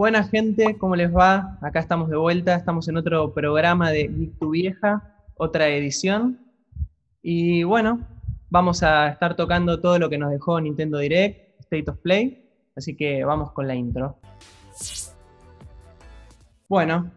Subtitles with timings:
[0.00, 1.58] Buena gente, ¿cómo les va?
[1.60, 6.40] Acá estamos de vuelta, estamos en otro programa de Geek Tu Vieja, otra edición.
[7.20, 8.08] Y bueno,
[8.48, 12.96] vamos a estar tocando todo lo que nos dejó Nintendo Direct, State of Play, así
[12.96, 14.18] que vamos con la intro.
[16.66, 17.10] Bueno,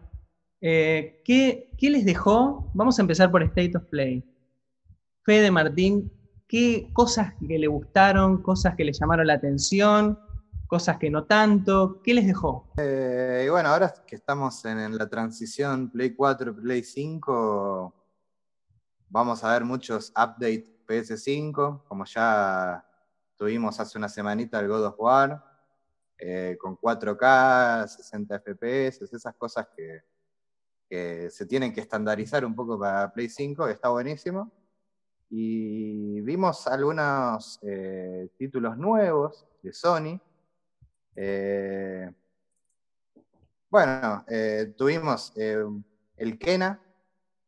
[0.60, 2.70] eh, ¿qué, ¿qué les dejó?
[2.74, 4.22] Vamos a empezar por State of Play.
[5.22, 6.12] Fede Martín,
[6.46, 10.18] ¿qué cosas que le gustaron, cosas que le llamaron la atención?
[10.74, 12.02] Cosas que no tanto.
[12.02, 12.66] ¿Qué les dejó?
[12.76, 17.94] Eh, y bueno, ahora que estamos en, la transición Play 4 Play 5,
[19.08, 22.84] vamos a ver muchos updates PS5, como ya
[23.36, 25.44] tuvimos hace una semanita el God of War,
[26.18, 30.02] eh, con 4K, 60 FPS, esas cosas que,
[31.30, 34.50] se tienen que estandarizar un poco para Play 5, que está buenísimo.
[35.30, 40.20] Y vimos algunos eh, títulos nuevos de Sony,
[41.16, 42.10] eh,
[43.74, 45.64] bueno, eh, tuvimos eh,
[46.16, 46.80] el Kena,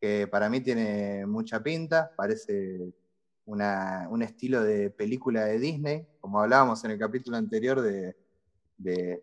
[0.00, 2.92] que para mí tiene mucha pinta, parece
[3.44, 9.22] un estilo de película de Disney, como hablábamos en el capítulo anterior de,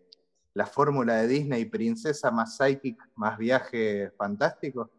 [0.54, 4.90] la fórmula de Disney, princesa más psychic, más viaje fantástico.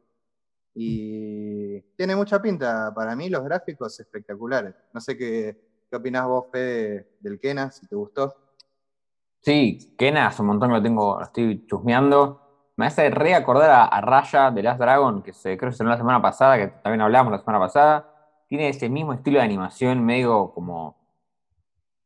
[0.75, 4.75] Y tiene mucha pinta, para mí los gráficos espectaculares.
[4.93, 5.57] No sé qué,
[5.89, 8.44] qué opinás vos, Fede, del Kena, si te gustó.
[9.45, 12.41] Sí, Kena hace un montón que lo tengo, lo estoy chusmeando.
[12.77, 16.19] Me hace reacordar a, Raya de Last Dragon, que se, creo que se la semana
[16.19, 18.09] pasada, que también hablamos la semana pasada.
[18.47, 20.97] Tiene ese mismo estilo de animación, medio como,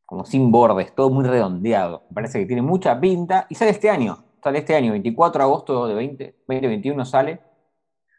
[0.05, 2.03] como sin bordes, todo muy redondeado.
[2.09, 4.17] Me parece que tiene mucha pinta y sale este año.
[4.43, 7.39] Sale este año, 24 de agosto de 2021 sale.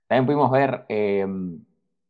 [0.08, 1.26] También pudimos ver, eh,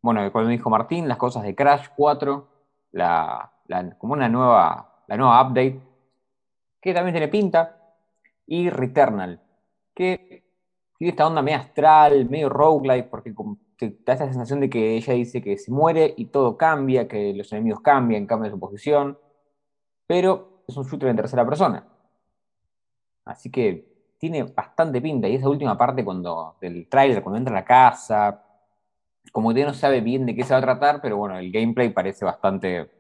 [0.01, 2.49] bueno, como dijo Martín, las cosas de Crash 4,
[2.93, 3.53] la,
[3.99, 5.90] como una nueva, la nueva update
[6.81, 7.77] que también tiene pinta,
[8.47, 9.41] y Returnal,
[9.95, 10.45] que
[10.99, 13.33] tiene esta onda medio astral, medio roguelike, porque
[13.77, 17.33] te da esa sensación de que ella dice que se muere y todo cambia, que
[17.35, 19.19] los enemigos cambian, cambian su posición,
[20.07, 21.87] pero es un shooter en tercera persona.
[23.25, 27.61] Así que tiene bastante pinta, y esa última parte cuando, del trailer, cuando entra a
[27.61, 28.45] la casa,
[29.33, 31.91] como que no sabe bien de qué se va a tratar, pero bueno, el gameplay
[31.91, 32.91] parece bastante,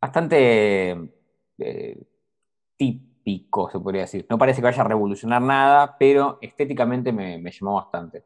[0.00, 1.12] bastante
[1.58, 2.02] eh,
[2.76, 4.26] típico, se podría decir.
[4.30, 8.24] No parece que vaya a revolucionar nada, pero estéticamente me, llamó bastante.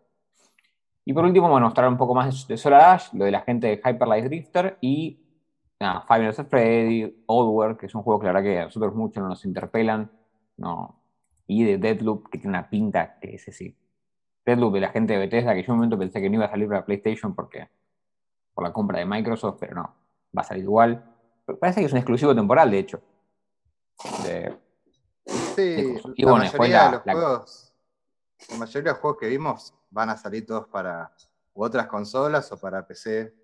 [1.05, 3.67] Y por último, bueno, mostrar un poco más de Solar Ash, lo de la gente
[3.67, 5.19] de Hyper Light Drifter y
[5.81, 9.21] nada, Five Nights at Freddy, Oldworld, que es un juego que que a nosotros mucho
[9.21, 10.11] no nos interpelan,
[10.59, 11.01] no.
[11.47, 13.75] y de Deadloop, que tiene una pinta que ese sí.
[14.45, 16.45] Deadloop de la gente de Bethesda, que yo en un momento pensé que no iba
[16.47, 17.69] a salir para PlayStation porque
[18.55, 19.95] por la compra de Microsoft, pero no,
[20.37, 21.05] va a salir igual.
[21.59, 23.01] parece que es un exclusivo temporal, de hecho
[25.57, 27.73] sí, la mayoría de los juegos,
[28.49, 31.13] la mayoría de los juegos que vimos van a salir todos para
[31.53, 33.35] otras consolas o para PC.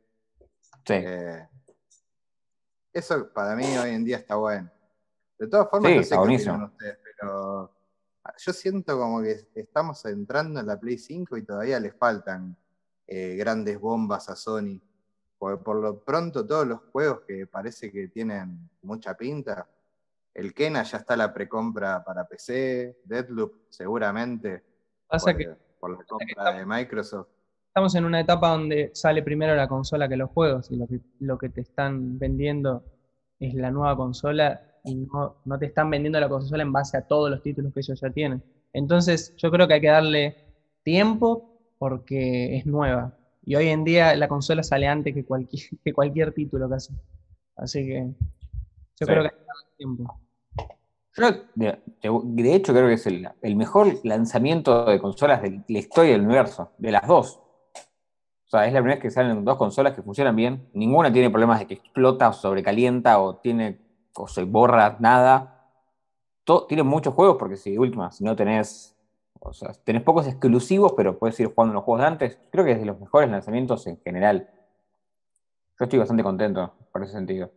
[0.88, 1.48] Eh,
[2.92, 4.70] eso para mí hoy en día está bueno.
[5.38, 7.70] De todas formas, no sé qué ustedes, pero
[8.38, 12.56] yo siento como que estamos entrando en la Play 5 y todavía les faltan
[13.06, 14.80] eh, grandes bombas a Sony.
[15.38, 19.68] Porque por lo pronto todos los juegos que parece que tienen mucha pinta,
[20.36, 24.62] el Kena ya está la precompra para PC, Deadloop seguramente.
[25.08, 25.48] Pasa por, que,
[25.80, 27.28] por la compra de Microsoft.
[27.68, 30.76] Estamos en una etapa donde sale primero la consola que los juegos y
[31.20, 32.84] lo que, te están vendiendo
[33.40, 37.06] es la nueva consola y no, no, te están vendiendo la consola en base a
[37.06, 38.42] todos los títulos que ellos ya tienen.
[38.74, 40.36] Entonces yo creo que hay que darle
[40.82, 43.16] tiempo porque es nueva.
[43.42, 46.92] Y hoy en día la consola sale antes que cualquier, que cualquier título casi.
[47.56, 48.14] Así que
[49.00, 50.25] yo creo que hay que darle tiempo.
[51.16, 56.26] Yo, de, hecho, creo que es el, mejor lanzamiento de consolas de la historia del
[56.26, 57.40] universo, de las dos.
[58.46, 60.68] O sea, es la primera vez que salen dos consolas que funcionan bien.
[60.74, 63.80] Ninguna tiene problemas de que explota o sobrecalienta o tiene
[64.14, 65.70] o se borra nada.
[66.44, 68.94] Todo, tiene muchos juegos porque si última, si no tenés,
[69.40, 72.38] o sea, tenés pocos exclusivos, pero puedes ir jugando los juegos de antes.
[72.52, 74.50] Creo que es de los mejores lanzamientos en general.
[75.78, 77.50] Yo estoy bastante contento por ese sentido.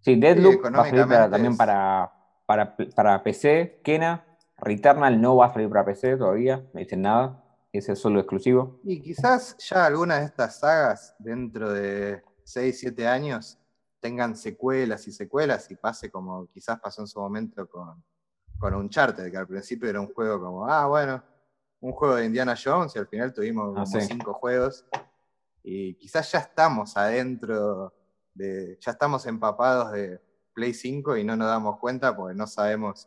[0.00, 2.12] Sí, Deadloop va a salir también para,
[2.46, 4.24] para, PC, Kena,
[4.58, 8.80] Returnal no va a salir para PC todavía, no dicen nada, ese es solo exclusivo.
[8.84, 13.58] Y quizás ya algunas de estas sagas dentro de 6, 7 años
[14.00, 18.02] tengan secuelas y secuelas y pase como quizás pasó en su momento con,
[18.58, 21.22] con Uncharted, que al principio era un juego como, ah, bueno,
[21.80, 24.86] un juego de Indiana Jones y al final tuvimos ah, como cinco juegos
[25.62, 27.92] y quizás ya estamos adentro
[28.32, 30.20] de, ya estamos empapados de,
[30.56, 33.06] Play 5 y no nos damos cuenta porque no sabemos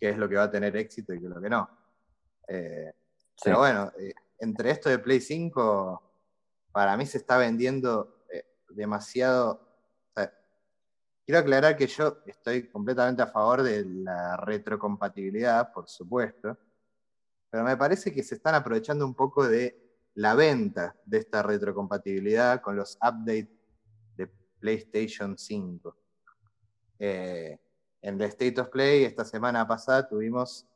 [0.00, 1.70] qué es lo que va a tener éxito y qué es lo que no.
[2.48, 2.92] Eh,
[3.44, 6.02] pero bueno, eh, entre esto de Play 5,
[6.72, 9.60] para mí se está vendiendo eh, demasiado.
[11.24, 16.58] quiero aclarar que yo estoy completamente a favor de la retrocompatibilidad, por supuesto,
[17.48, 22.60] pero me parece que se están aprovechando un poco de la venta de esta retrocompatibilidad
[22.60, 23.50] con los updates
[24.16, 24.26] de
[24.58, 26.01] PlayStation 5.
[27.02, 30.66] En el State of Play esta semana pasada tuvimos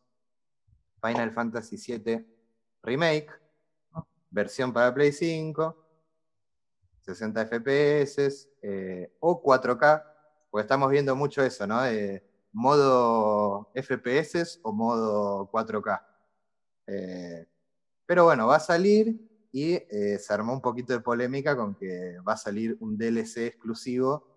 [1.00, 2.26] Final Fantasy VII
[2.82, 3.28] Remake,
[4.30, 5.76] versión para Play 5,
[7.02, 8.48] 60 FPS
[9.20, 10.04] o 4K,
[10.50, 11.80] porque estamos viendo mucho eso, ¿no?
[12.56, 16.02] modo FPS o modo 4K.
[16.86, 17.46] Eh,
[18.06, 19.14] pero bueno, va a salir
[19.52, 23.48] y eh, se armó un poquito de polémica con que va a salir un DLC
[23.48, 24.35] exclusivo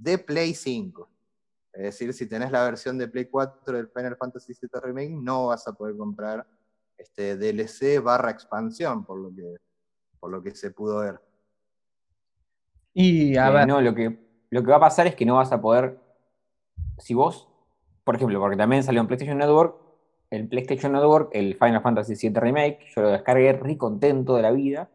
[0.00, 1.08] de Play 5.
[1.72, 5.48] Es decir, si tenés la versión de Play 4 del Final Fantasy VII Remake, no
[5.48, 6.46] vas a poder comprar
[6.96, 9.56] este DLC barra expansión, por lo que,
[10.18, 11.20] por lo que se pudo ver.
[12.92, 13.68] Y a eh, ver.
[13.68, 14.18] No, lo que,
[14.50, 15.98] lo que va a pasar es que no vas a poder.
[16.98, 17.48] Si vos,
[18.04, 19.76] por ejemplo, porque también salió en PlayStation Network,
[20.30, 24.50] el PlayStation Network, el Final Fantasy VII Remake, yo lo descargué re contento de la
[24.50, 24.90] vida.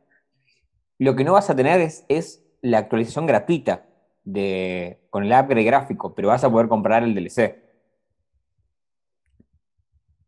[0.98, 3.86] Lo que no vas a tener es, es la actualización gratuita
[4.25, 7.63] de, con el upgrade gráfico, pero vas a poder comprar el DLC.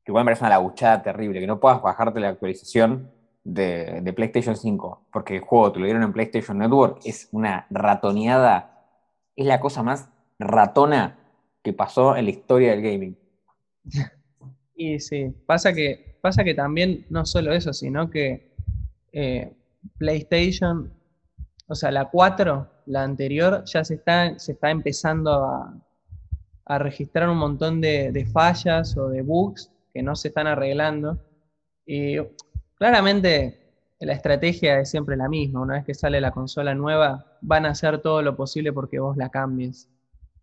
[0.03, 3.11] Que igual me parece una labuchada terrible, que no puedas bajarte la actualización
[3.43, 8.85] de, PlayStation 5, porque el juego te lo dieron en PlayStation Network, es una ratoneada,
[9.35, 10.09] es la cosa más
[10.39, 11.19] ratona
[11.63, 13.17] que pasó en la historia del gaming.
[14.79, 18.53] Y sí, pasa que, pasa que también no solo eso, sino que
[19.11, 19.51] eh,
[19.97, 20.93] PlayStation,
[21.67, 25.73] o sea, la 4 la anterior, ya se está, se está empezando a,
[26.79, 31.17] registrar un montón de, fallas o de bugs que no se están arreglando.
[31.85, 32.17] Y
[32.75, 35.61] claramente la estrategia es siempre la misma.
[35.61, 39.15] Una vez que sale la consola nueva, van a hacer todo lo posible porque vos
[39.15, 39.89] la cambies.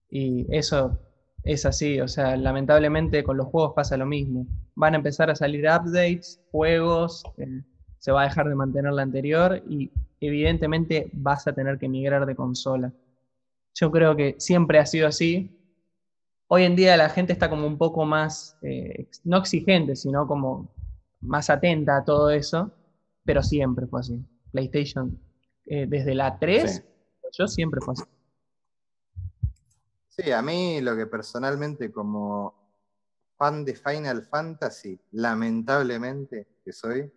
[0.08, 0.98] Y eso
[1.42, 4.46] es así, o sea, lamentablemente con los juegos pasa lo mismo.
[4.74, 7.62] Van a empezar a salir updates, juegos, eh,
[7.98, 9.90] se va a dejar de mantener la anterior y
[10.26, 12.92] evidentemente vas a tener que migrar de consola.
[13.74, 15.50] Yo creo que siempre ha sido así.
[16.48, 20.68] Hoy en día la gente está como un poco más, eh, no exigente, sino como
[21.20, 22.70] más atenta a todo eso,
[23.24, 24.24] pero siempre fue así.
[24.52, 25.18] PlayStation,
[25.66, 26.84] eh, desde la 3,
[27.36, 28.04] yo siempre fue así.
[30.08, 32.54] Sí, a mí lo que personalmente como
[33.36, 37.12] fan de Final Fantasy, lamentablemente que soy,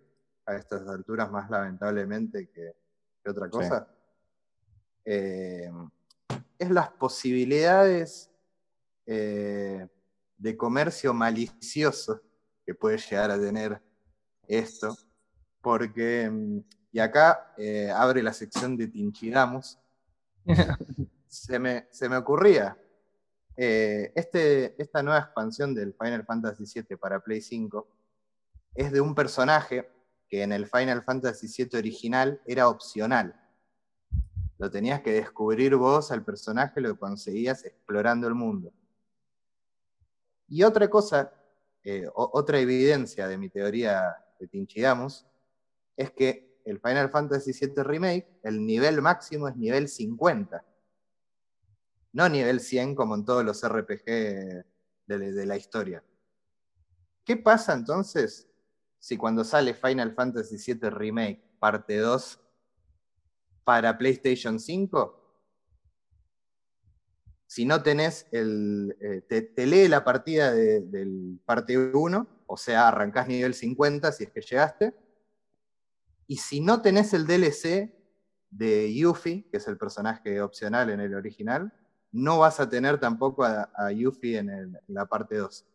[0.48, 2.74] a estas alturas más lamentablemente que,
[3.30, 3.88] otra cosa,
[5.06, 5.72] eh,
[6.60, 8.30] es las posibilidades
[9.06, 9.88] eh,
[10.38, 12.22] de comercio malicioso
[12.66, 13.82] que puede llegar a tener
[14.48, 14.98] esto,
[15.62, 16.60] porque, mm,
[16.92, 19.80] y acá eh, abre la sección de Tinchidamos,
[21.28, 22.78] se me, se me ocurría,
[23.56, 27.88] este, esta nueva expansión del Final Fantasy VII para Play 5
[28.76, 29.90] es de un personaje
[30.28, 33.36] que en el Final Fantasy VII original era opcional.
[34.58, 38.74] Lo tenías que descubrir vos al personaje, lo conseguías explorando el mundo.
[40.48, 41.32] Y otra cosa,
[41.84, 45.26] eh, otra evidencia de mi teoría de Tinchidamos,
[45.96, 50.66] es que el Final Fantasy VII Remake, el nivel máximo es nivel 50.
[52.14, 54.06] No nivel 100 como en todos los RPG
[55.06, 56.04] de la historia.
[57.24, 58.48] ¿Qué pasa entonces
[59.00, 62.40] si cuando sale Final Fantasy VII Remake parte 2
[63.64, 65.18] para PlayStation 5,
[67.48, 68.96] si no tenés el.
[69.00, 74.32] Eh, te, lee la partida del parte 1, o sea, arrancás nivel 50 si es
[74.32, 74.94] que llegaste.
[76.28, 77.96] Y si no tenés el DLC
[78.50, 81.72] de Yuffie, que es el personaje opcional en el original,
[82.12, 85.66] no vas a tener tampoco a, Yuffie en, la parte 2.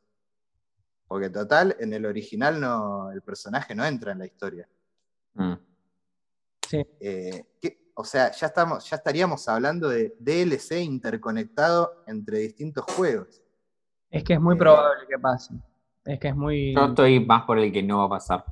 [1.12, 4.66] Porque total, en el original no, el personaje no entra en la historia.
[5.34, 5.52] Mm.
[6.66, 6.86] Sí.
[7.00, 7.44] Eh,
[7.92, 13.42] o sea, ya, estamos, ya estaríamos hablando de DLC interconectado entre distintos juegos.
[14.08, 15.52] Es que es muy eh, probable que pase.
[16.06, 16.74] Es que es muy.
[16.74, 18.46] Yo estoy más por el que no va a pasar.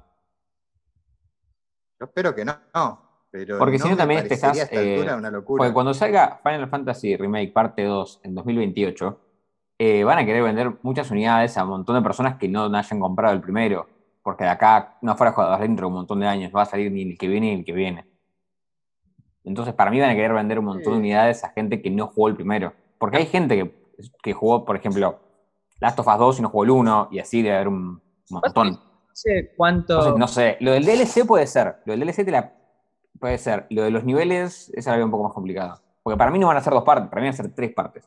[1.98, 2.58] Yo espero que no,
[3.30, 4.68] Pero porque si no también estás.
[4.70, 5.62] Eh, una locura.
[5.62, 9.29] Porque cuando salga Final Fantasy Remake Parte 2 en 2028
[9.82, 13.00] eh, van a querer vender muchas unidades a un montón de personas que no hayan
[13.00, 13.88] comprado el primero,
[14.22, 16.92] porque de acá no fuera jugadores dentro de un montón de años, va a salir
[16.92, 18.06] ni el que viene ni el que viene.
[19.42, 22.08] Entonces, para mí van a querer vender un montón de unidades a gente que no
[22.08, 22.75] jugó el primero.
[22.99, 23.72] Porque hay gente
[24.22, 25.18] que, jugó, por ejemplo,
[25.80, 28.72] Last of Us 2 y no jugó el 1, y así debe haber un montón.
[28.72, 30.18] No sé cuánto.
[30.18, 31.76] No sé, lo del DLC puede ser.
[31.87, 32.52] Lo del DLC te la...
[33.18, 33.66] puede ser.
[33.70, 35.80] Lo de los niveles es algo un poco más complicado.
[36.02, 37.72] Porque para mí no van a ser dos partes, para mí van a ser tres
[37.72, 38.06] partes.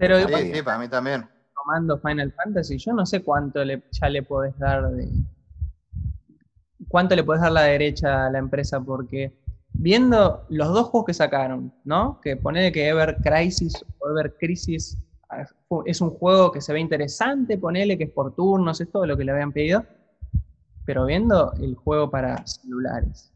[0.00, 1.28] Pero sí, sí, para mí también.
[1.54, 5.10] Tomando Final Fantasy, yo no sé cuánto le, ya le podés dar de.
[6.88, 8.80] ¿Cuánto le podés dar la derecha a la empresa?
[8.80, 9.38] Porque
[9.74, 12.18] viendo los dos juegos que sacaron, ¿no?
[12.22, 14.96] Que pone que Ever Crisis o Ever Crisis
[15.28, 15.44] ah,
[15.84, 19.18] es un juego que se ve interesante, ponele que es por turnos, es todo lo
[19.18, 19.84] que le habían pedido.
[20.86, 23.30] Pero viendo el juego para celulares,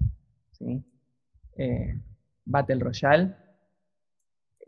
[0.53, 0.83] ¿sí?
[1.59, 2.01] Eh,
[2.47, 3.37] Battle Royale,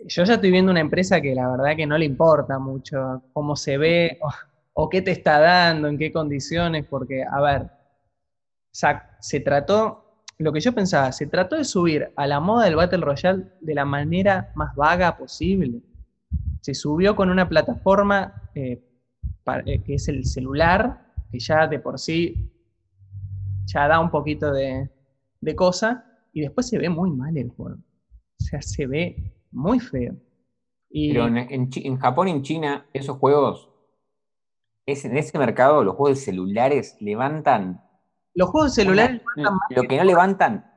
[0.05, 3.57] yo ya estoy viendo una empresa que la verdad que no le importa mucho cómo
[3.57, 4.19] se ve
[4.75, 7.71] o, qué te está dando, en qué condiciones, porque, a ver,
[9.21, 12.99] se trató, lo que yo pensaba, se trató de subir a la moda del Battle
[12.99, 15.81] Royale de la manera más vaga posible.
[16.61, 18.83] Se subió con una plataforma eh,
[19.65, 22.53] eh, que es el celular, que ya de por sí
[23.65, 24.91] ya da un poquito de,
[25.41, 27.79] de cosa, y después se ve muy mal el juego.
[28.39, 30.15] O sea, se ve muy feo.
[30.91, 33.71] Pero en, Japón y en China, esos juegos,
[34.87, 37.83] es, en ese mercado, los juegos de celulares levantan.
[38.35, 40.73] Los juegos de celulares levantan Lo que no levantan.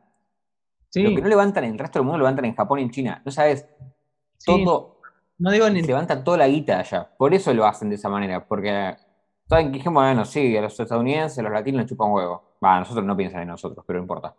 [0.95, 3.21] Lo que no levantan en el resto del mundo, levantan en Japón y en China.
[3.23, 3.67] No sabes,
[4.43, 5.01] todo.
[5.37, 5.81] No digo ni...
[5.81, 7.15] Levantan toda la guita allá.
[7.17, 8.45] Por eso lo hacen de esa manera.
[8.45, 8.95] Porque
[9.47, 12.55] saben que bueno, sí, a los estadounidenses, a los latinos les chupan huevo.
[12.63, 14.35] Va, nosotros no piensan en nosotros, pero no importa.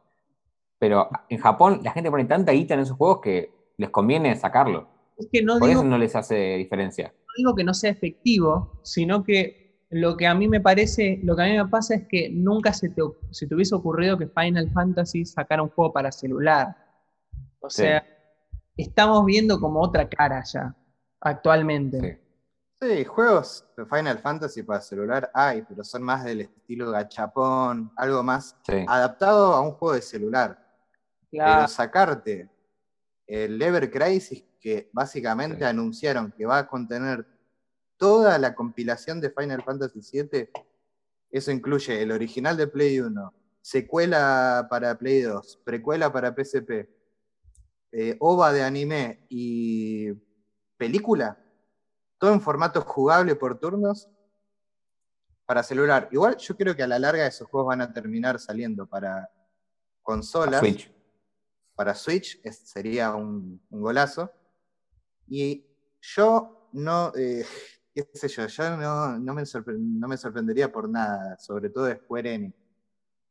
[0.79, 4.87] Pero en Japón la gente pone tanta guita en esos juegos que les conviene sacarlo.
[5.17, 7.15] Es que no Por eso no les hace diferencia.
[7.17, 11.35] No digo que no sea efectivo, sino que lo que a mí me parece, lo
[11.35, 14.29] que a mí me pasa es que nunca se te, se te hubiese ocurrido que
[14.29, 16.77] Final Fantasy sacara un juego para celular.
[17.61, 18.07] O sea,
[18.77, 20.77] estamos viendo como otra cara ya,
[21.19, 22.21] actualmente.
[22.79, 23.05] Sí.
[23.07, 28.57] juegos de Final Fantasy para celular hay, pero son más del estilo gachapón, algo más
[28.87, 30.67] adaptado a un juego de celular.
[31.31, 32.60] Pero sacarte
[33.31, 37.25] el Ever Crisis, que básicamente anunciaron que va a contener
[37.97, 40.51] toda la compilación de Final Fantasy VII.
[41.31, 46.89] Eso incluye el original de Play 1, secuela para Play 2, precuela para PSP,
[47.93, 50.13] eh, OVA de anime y
[50.77, 51.39] película.
[52.19, 54.09] Todo en formato jugable por turnos
[55.47, 56.09] para celular.
[56.11, 59.31] Igual yo creo que a la larga esos juegos van a terminar saliendo para
[60.03, 60.63] consolas
[61.75, 64.31] para Switch sería un, golazo.
[65.27, 65.65] Y
[66.01, 67.45] yo no, eh,
[67.95, 72.55] qué sé yo, yo no, me sorprendería por nada, sobre todo de Square Enix,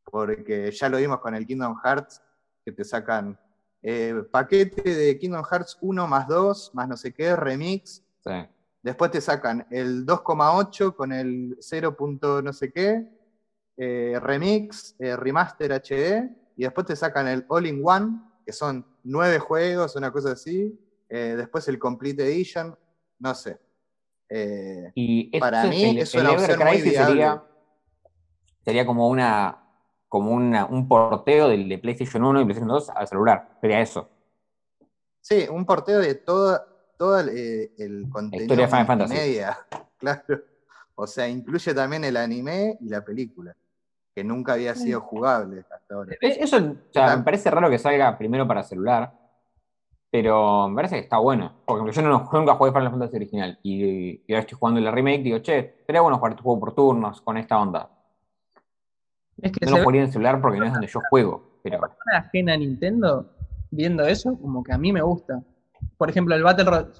[0.04, 2.22] porque ya lo vimos con el Kingdom Hearts,
[2.66, 3.40] que te sacan
[3.82, 8.04] eh, paquete de Kingdom Hearts 1 más 2, más no sé qué, remix.
[8.82, 11.98] Después te sacan el 2,8 con el 0.
[12.44, 13.08] no sé qué,
[13.78, 16.30] eh, remix, remaster HD,
[16.60, 20.76] y después te sacan el all-in-one que son nueve juegos, una cosa así.
[21.08, 22.76] Eh, después el Complete Edition,
[23.20, 23.60] no sé.
[24.28, 27.44] Eh, y para mí es una opción muy Sería,
[28.66, 29.64] sería como una
[30.08, 33.56] como un porteo del de PlayStation 1 y PlayStation 2 al celular.
[33.62, 34.10] Sería eso.
[35.22, 36.60] Sí, un porteo de todo,
[36.98, 39.14] todo el, eh, el contenido de Final Fantasy.
[39.14, 39.60] media.
[40.00, 40.42] Claro.
[40.96, 43.56] O sea, incluye también el anime y la película
[44.20, 46.14] que nunca había sido jugable hasta ahora.
[46.20, 49.14] Eso me parece raro que salga primero para celular,
[50.12, 51.54] pero me parece que está bueno.
[51.64, 55.24] Por ejemplo, yo no, nunca jugué Final Fantasy original y, ahora estoy jugando la remake
[55.24, 57.90] digo, che, sería bueno jugar tu juego por turnos con esta onda.
[59.42, 61.62] Es que no lo jugaría en celular porque no es donde yo juego.
[61.64, 61.80] Pero...
[62.12, 63.26] La ajena a Nintendo,
[63.72, 65.42] viendo eso, como que a mí me gusta.
[65.98, 66.92] Por ejemplo, el Battle Royale.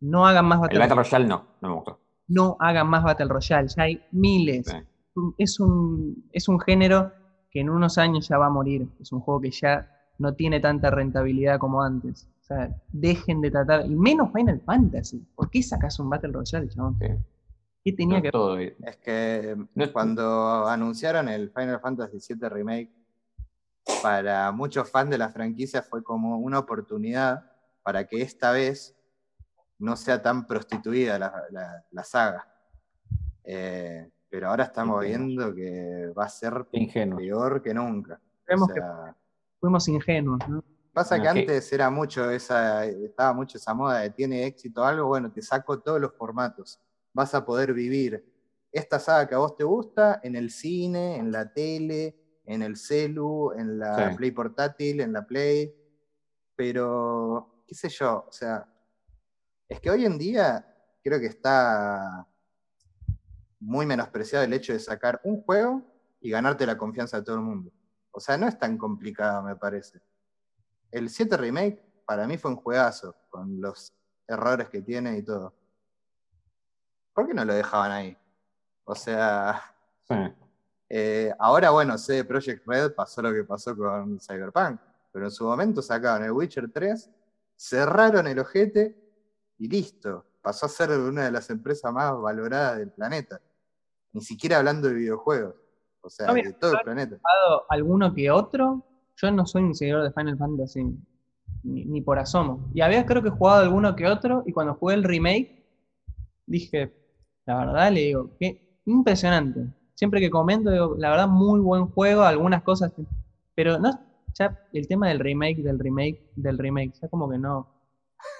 [0.00, 0.84] No hagan más Battle Royale.
[0.84, 2.00] El Battle Royale no, no me gustó.
[2.28, 4.74] No hagan más Battle Royale, ya hay miles
[5.38, 7.12] es un, es un género
[7.50, 8.88] que en unos años ya va a morir.
[9.00, 12.28] Es un juego que ya no tiene tanta rentabilidad como antes.
[12.40, 15.24] O sea, dejen de tratar, y menos Final Fantasy.
[15.34, 16.98] ¿Por qué sacas un Battle Royale, chabón?
[17.84, 19.56] ¿Qué tenía que todo Es que
[19.92, 22.90] cuando anunciaron el Final Fantasy VII Remake,
[24.02, 27.50] para muchos fans de la franquicia fue como una oportunidad
[27.82, 28.96] para que esta vez
[29.78, 32.48] no sea tan prostituida la, la, saga.
[33.44, 38.20] Eh, pero ahora estamos viendo que va a ser peor que nunca.
[39.60, 40.64] fuimos ingenuos, ¿no?
[40.92, 45.30] Pasa que antes era mucho esa, estaba mucho esa moda de tiene éxito algo, bueno,
[45.30, 46.80] te saco todos los formatos.
[47.12, 48.28] Vas a poder vivir
[48.72, 52.76] esta saga que a vos te gusta en el cine, en la tele, en el
[52.76, 55.72] celu, en la Play portátil, en la Play.
[56.56, 58.66] Pero, qué sé yo, o sea,
[59.68, 60.66] es que hoy en día
[61.04, 62.26] creo que está
[63.64, 65.82] muy menospreciado el hecho de sacar un juego
[66.20, 67.72] y ganarte la confianza de todo el mundo.
[68.10, 70.00] O sea, no es tan complicado, me parece.
[70.90, 73.92] El 7 Remake para mí fue un juegazo, con los
[74.28, 75.54] errores que tiene y todo.
[77.12, 78.16] ¿Por qué no lo dejaban ahí?
[78.84, 79.74] O sea,
[80.88, 84.78] eh, ahora bueno, sé Project Red pasó lo que pasó con Cyberpunk,
[85.10, 87.10] pero en su momento sacaron el Witcher 3,
[87.56, 88.96] cerraron el ojete
[89.58, 90.26] y listo.
[90.42, 93.40] Pasó a ser una de las empresas más valoradas del planeta.
[94.14, 95.56] Ni siquiera hablando de videojuegos.
[96.00, 97.18] O sea, de todo el planeta.
[97.68, 98.86] alguno que otro?
[99.16, 100.84] Yo no soy un seguidor de Final Fantasy
[101.62, 102.70] ni, por asomo.
[102.74, 105.64] Y había creo que jugado alguno que otro y cuando jugué el remake
[106.46, 106.94] dije,
[107.46, 109.66] la verdad le digo, qué impresionante.
[109.94, 112.92] Siempre que comento digo, la verdad muy buen juego, algunas cosas,
[113.54, 113.98] pero no,
[114.34, 117.66] ya el tema del remake, del remake, del remake, ya como que no,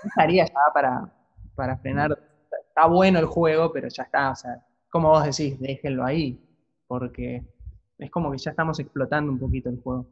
[0.05, 1.13] estaría ya para,
[1.55, 2.19] para frenar.
[2.69, 6.41] Está bueno el juego, pero ya está, o sea, como vos decís, déjenlo ahí,
[6.87, 7.43] porque
[7.99, 10.07] es como que ya estamos explotando un poquito el juego.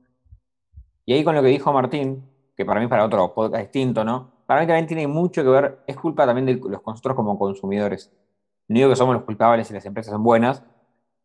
[1.06, 4.04] Y ahí con lo que dijo Martín, que para mí es para otro podcast distinto,
[4.04, 4.32] ¿no?
[4.44, 8.12] Para mí también tiene mucho que ver, es culpa también de los nosotros como consumidores.
[8.66, 10.64] No digo que somos los culpables y las empresas son buenas,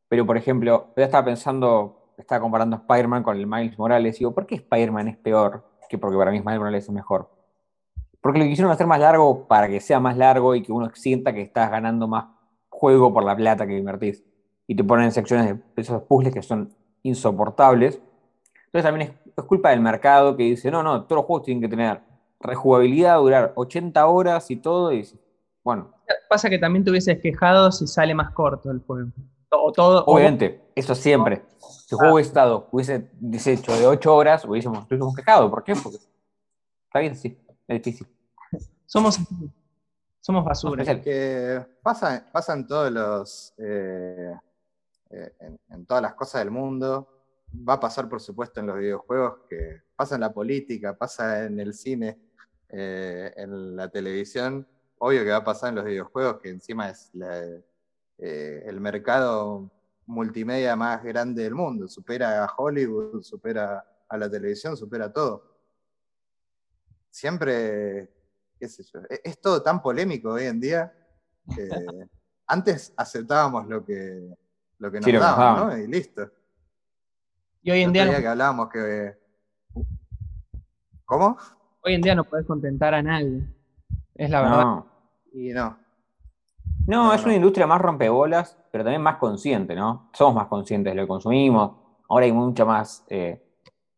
[0.08, 4.36] pero por ejemplo, yo estaba pensando, estaba comparando Spider-Man con el Miles Morales, y digo,
[4.36, 7.28] ¿por qué Spider-Man es peor que porque para mí Miles Morales es mejor?
[8.22, 11.34] Porque lo quisieron hacer más largo para que sea más largo y que uno sienta
[11.34, 12.37] que estás ganando más
[12.78, 14.24] juego por la plata que invertís.
[14.68, 16.70] Y te ponen secciones de esos puzzles que son
[17.04, 18.00] insoportables.
[18.66, 21.70] Entonces también es, culpa del mercado que dice, no, no, todos los juegos tienen que
[21.70, 22.02] tener
[22.40, 24.94] rejugabilidad, durar 80 horas y todo.
[24.94, 25.08] Y
[25.64, 25.92] bueno.
[26.30, 29.10] Pasa que también te hubieses quejado si sale más corto el juego.
[29.50, 31.44] O todo, Obviamente, eso siempre.
[31.60, 33.10] Si el juego hubiese estado, hubiese
[33.54, 35.50] hecho de 8 horas, hubiésemos, hubiésemos quejado.
[35.50, 35.74] ¿Por qué?
[35.76, 35.98] Porque
[36.88, 38.08] está bien, sí, es difícil.
[38.86, 39.20] Somos,
[40.28, 41.02] somos basura.
[41.02, 43.54] que pasa, en todos los.
[43.58, 44.36] Eh,
[45.10, 45.34] eh,
[45.70, 47.08] en, todas las cosas del mundo.
[47.68, 51.58] Va a pasar, por supuesto, en los videojuegos, que pasa en la política, pasa en
[51.62, 52.20] el cine,
[52.68, 54.68] eh, en la televisión.
[54.98, 57.10] Obvio que va a pasar en los videojuegos, que encima es
[58.18, 59.72] el mercado
[60.08, 61.88] multimedia más grande del mundo.
[61.88, 65.56] Supera a Hollywood, supera a la televisión, supera todo.
[67.10, 68.17] Siempre
[68.60, 70.94] qué sé yo, e-, es, todo tan polémico hoy en día.
[71.56, 71.70] que
[72.48, 74.36] antes aceptábamos lo que,
[74.80, 75.78] lo que nos daban, ¿no?
[75.78, 76.30] Y listo.
[77.62, 78.20] Y hoy en día.
[78.20, 79.18] que hablábamos que.
[81.06, 81.38] ¿Cómo?
[81.84, 83.48] Hoy en día no puedes contentar a nadie.
[84.16, 84.84] Es la verdad.
[85.34, 85.78] Y no.
[86.86, 90.10] No, es una industria más rompebolas, pero también más consciente, ¿no?
[90.14, 91.72] Somos más conscientes de lo que consumimos.
[92.10, 93.47] Ahora hay mucha más eh,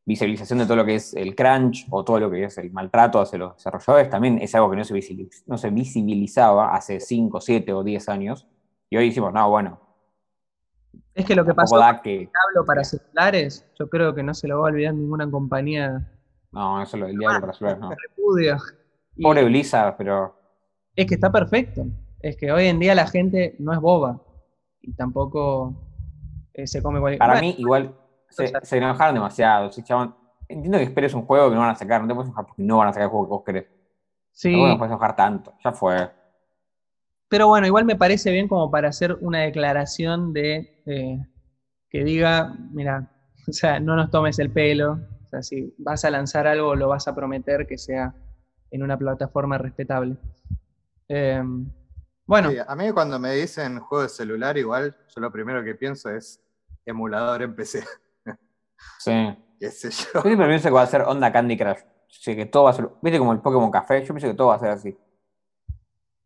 [0.09, 3.21] visibilización de todo lo que es el crunch o todo lo que es el maltrato
[3.21, 4.99] hacia los desarrolladores también es algo que no se,
[5.45, 8.47] no se visibilizaba hace 5, 7 o 10 años.
[8.89, 9.79] Y hoy decimos, no, bueno.
[11.13, 12.27] Es que lo que pasó con que...
[12.47, 16.11] hablo para celulares, yo creo que no se lo va a olvidar ninguna compañía.
[16.51, 17.89] No, eso lo del diablo para celulares, no.
[19.21, 20.35] Pobre Blizzard, pero.
[20.95, 21.85] Es que está perfecto.
[22.19, 24.23] Es que hoy en día la gente no es boba.
[24.81, 25.75] Y tampoco
[26.53, 27.93] eh, se come cualquier Para mí, igual,
[28.29, 29.69] se, enojaron demasiado.
[30.47, 32.63] entiendo que esperes un juego que no van a sacar, no te puedes enojar porque
[32.63, 33.67] no van a sacar el juego que vos querés.
[34.31, 34.51] Sí.
[34.51, 36.09] No, puedes enojar tanto, ya fue.
[37.27, 41.25] Pero bueno, igual me parece bien como para hacer una declaración de eh,
[41.89, 43.11] que diga, mira,
[43.47, 44.99] o sea, no nos tomes el pelo.
[45.25, 48.13] O sea, si vas a lanzar algo, lo vas a prometer que sea
[48.71, 50.17] en una plataforma respetable.
[51.07, 51.71] Em,
[52.25, 52.49] bueno.
[52.67, 56.41] a mí cuando me dicen juego de celular, igual, yo lo primero que pienso es
[56.85, 57.83] emulador en PC.
[58.99, 59.11] Sí.
[59.59, 60.07] ¿Qué sé yo?
[60.15, 61.79] Yo siempre pienso que va a ser onda Candy Crush.
[62.07, 62.89] Sí, que todo va a ser.
[63.01, 64.01] ¿Viste como el Pokémon Café?
[64.01, 64.97] Yo pienso que todo va a ser así.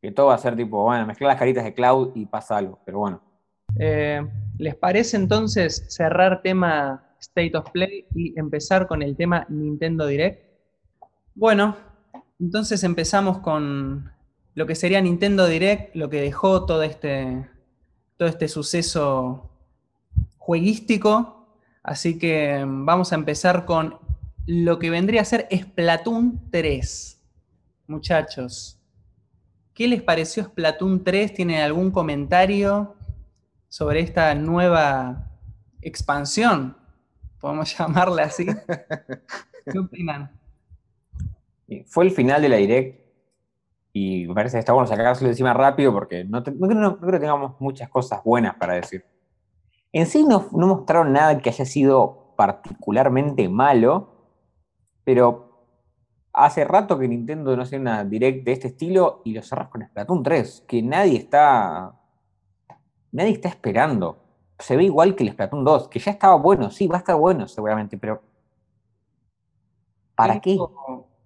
[0.02, 2.80] Que todo va a ser tipo, bueno, mezclar las caritas de Cloud y pasa algo,
[2.86, 3.22] pero bueno.
[3.80, 4.22] Eh,
[4.58, 10.46] ¿Les parece entonces cerrar tema State of Play y empezar con el tema Nintendo Direct?
[11.36, 11.76] Bueno,
[12.40, 14.12] entonces empezamos con
[14.56, 17.50] lo que sería Nintendo Direct, lo que dejó todo este,
[18.18, 19.50] todo este suceso
[20.38, 21.43] jueguístico
[21.84, 24.00] Así que mm, vamos a empezar con
[24.48, 27.22] lo que vendría a ser Splatoon 3.
[27.88, 28.80] Muchachos,
[29.74, 31.34] ¿qué les pareció Splatoon 3?
[31.34, 32.96] ¿Tienen algún comentario
[33.68, 35.30] sobre esta nueva
[35.82, 36.78] expansión?
[37.40, 38.46] Podemos llamarla así.
[38.46, 40.32] ¿Qué opinan?
[41.86, 43.04] Fue el final de la Direct
[43.92, 47.60] y me parece que está bueno sacárselo encima rápido porque no, no creo que tengamos
[47.60, 49.04] muchas cosas buenas para decir.
[49.94, 54.10] En sí no, mostraron nada que haya sido particularmente malo,
[55.04, 55.68] pero
[56.34, 59.86] hace rato que Nintendo no hace una direct de este estilo y lo cerras con
[59.86, 61.94] Splatoon 3, que nadie está.
[63.12, 64.18] Nadie está esperando.
[64.58, 67.16] Se ve igual que el Splatoon 2, que ya estaba bueno, sí, va a estar
[67.16, 68.24] bueno seguramente, pero.
[70.16, 70.58] ¿Para qué?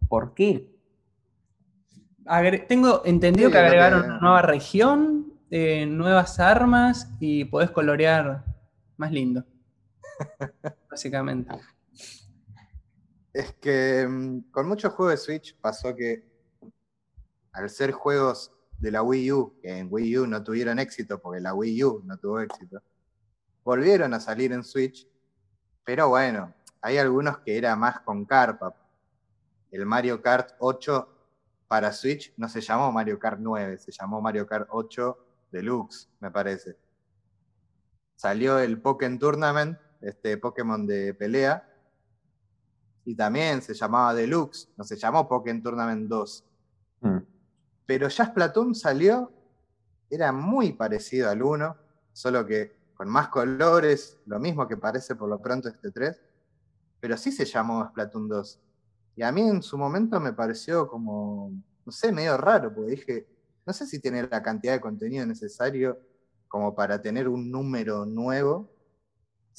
[0.09, 0.75] ¿Por qué?
[2.67, 8.43] tengo entendido que agregaron una nueva región, eh, nuevas armas y podés colorear
[8.97, 9.45] más lindo.
[10.89, 11.55] básicamente.
[13.33, 16.27] Es que mm, con muchos juegos de Switch pasó que
[17.51, 21.41] al ser juegos de la Wii U, que en Wii U no tuvieron éxito porque
[21.41, 22.81] la Wii U no tuvo éxito,
[23.63, 25.07] volvieron a salir en Switch,
[25.83, 28.75] pero bueno, hay algunos que era más con carpa.
[29.71, 31.09] El Mario Kart 8
[31.67, 35.17] para Switch no se llamó Mario Kart 9, se llamó Mario Kart 8
[35.51, 36.77] Deluxe, me parece.
[38.17, 41.71] Salió el Pokémon Tournament, este Pokémon de pelea,
[43.05, 46.43] y también se llamaba Deluxe, no se llamó Pokémon Tournament 2.
[47.01, 47.17] Mm.
[47.85, 49.31] Pero ya Splatoon salió,
[50.09, 51.77] era muy parecido al 1,
[52.11, 56.19] solo que con más colores, lo mismo que parece por lo pronto este 3,
[56.99, 58.59] pero sí se llamó Splatoon 2.
[59.15, 61.51] Y a mí en su momento me pareció como,
[61.85, 63.27] no sé, medio raro, porque dije,
[63.63, 65.99] no sé si tiene la cantidad de contenido necesario
[66.47, 68.69] como para tener un número nuevo.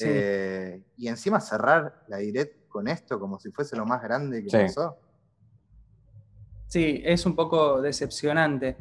[0.01, 4.51] Eh, y encima cerrar la direct con esto como si fuese lo más grande que
[4.51, 4.97] pasó.
[6.69, 8.77] Sí, es un poco decepcionante.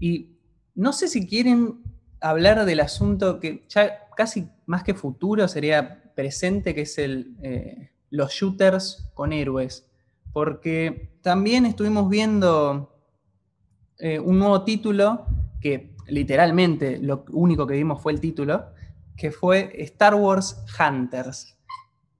[0.00, 0.38] Y
[0.74, 1.82] no sé si quieren
[2.20, 7.90] hablar del asunto que ya casi más que futuro sería presente, que es el, eh,
[8.10, 9.86] los shooters con héroes
[10.32, 12.94] porque también estuvimos viendo
[13.98, 15.26] eh, un nuevo título
[15.60, 18.66] que literalmente lo único que vimos fue el título,
[19.16, 21.58] que fue Star Wars Hunters,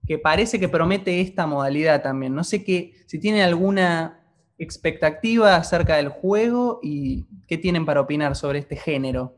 [0.07, 2.35] que parece que promete esta modalidad también.
[2.35, 4.21] No sé qué, si tienen alguna
[4.59, 9.35] expectativa acerca del juego y qué tienen para opinar sobre este género.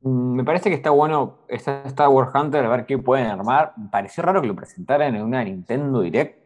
[0.00, 3.74] Mm, me parece que está bueno Star Wars Hunter, a ver qué pueden armar.
[3.76, 6.42] Me pareció raro que lo presentaran en una Nintendo Direct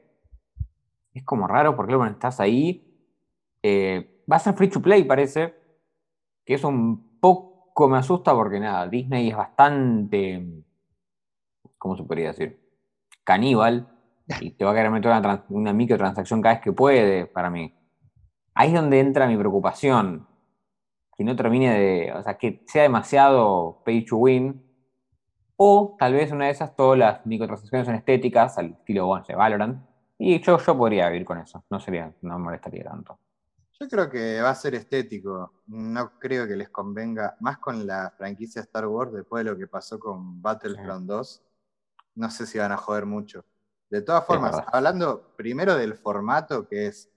[1.16, 2.84] es como raro porque bueno, estás ahí.
[3.62, 5.54] Eh, va a ser free to play, parece.
[6.46, 10.64] Que es un poco me asusta porque nada, Disney es bastante.
[11.76, 12.58] ¿Cómo se podría decir?
[13.24, 13.92] Caníbal.
[14.40, 17.72] Y te va a querer meter una, una microtransacción cada vez que puede, para mí.
[18.54, 20.26] Ahí es donde entra mi preocupación.
[21.16, 22.12] Que no termine de.
[22.12, 24.64] O sea, que sea demasiado pay to win.
[25.56, 29.34] O tal vez una de esas, todas las microtransacciones son estéticas, al estilo bueno, de
[29.36, 29.86] Valorant
[30.18, 33.18] y yo, yo podría vivir con eso, no sería, no me molestaría tanto.
[33.78, 35.62] Yo creo que va a ser estético.
[35.66, 39.66] No creo que les convenga, más con la franquicia Star Wars, después de lo que
[39.66, 41.42] pasó con Battlefront 2.
[42.14, 43.44] No sé si van a joder mucho.
[43.90, 47.08] De todas formas, hablando primero del formato que es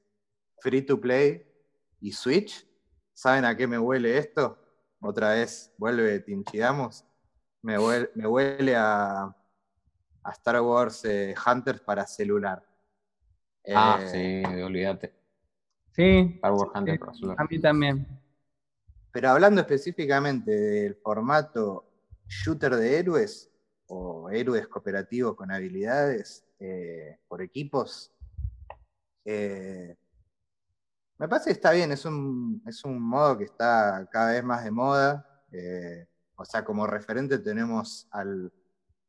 [0.59, 1.45] free to play
[1.99, 2.67] y Switch,
[3.13, 4.57] ¿saben a qué me huele esto?
[4.99, 7.05] Otra vez vuelve Tinchidamos.
[7.61, 9.35] Me huele, me huele a,
[10.31, 12.63] Star Wars eh, Hunters para celular
[13.75, 15.13] ah, eh, sí, olvídate.
[15.99, 16.39] Sí.
[16.41, 18.07] a mí también.
[19.11, 21.91] Pero hablando específicamente del formato
[22.25, 23.51] shooter de héroes
[23.87, 28.13] o héroes cooperativos con habilidades eh, por equipos,
[29.25, 29.97] eh,
[31.17, 34.63] me parece que está bien, es un, es un modo que está cada vez más
[34.63, 35.43] de moda.
[36.37, 38.53] o sea, como referente tenemos al,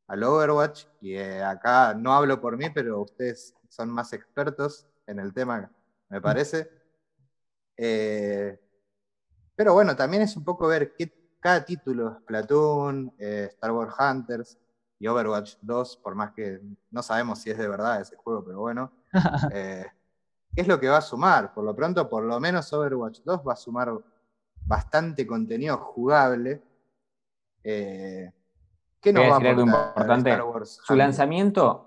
[0.08, 5.32] al Overwatch, y acá no hablo por mí, pero ustedes son más expertos en el
[5.32, 5.70] tema,
[6.08, 6.22] me mm.
[6.22, 6.79] parece.
[7.82, 8.60] Eh,
[9.56, 14.58] pero bueno, también es un poco ver qué, cada título, Splatoon, eh, Star Wars Hunters
[14.98, 18.60] y Overwatch 2, por más que no sabemos si es de verdad ese juego, pero
[18.60, 18.92] bueno,
[19.54, 19.86] eh,
[20.54, 21.54] ¿qué es lo que va a sumar?
[21.54, 23.92] Por lo pronto, por lo menos Overwatch 2 va a sumar
[24.66, 26.62] bastante contenido jugable.
[27.62, 28.32] ¿Qué
[29.10, 30.38] nos va a algo importante.
[30.64, 31.86] Su lanzamiento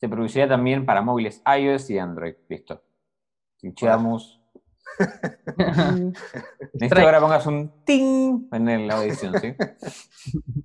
[0.00, 2.36] se produciría también para móviles iOS y Android.
[2.48, 2.82] Listo.
[3.60, 4.43] Pinchamos.
[6.72, 9.54] Necesito que ahora pongas un ting en la audición, ¿sí?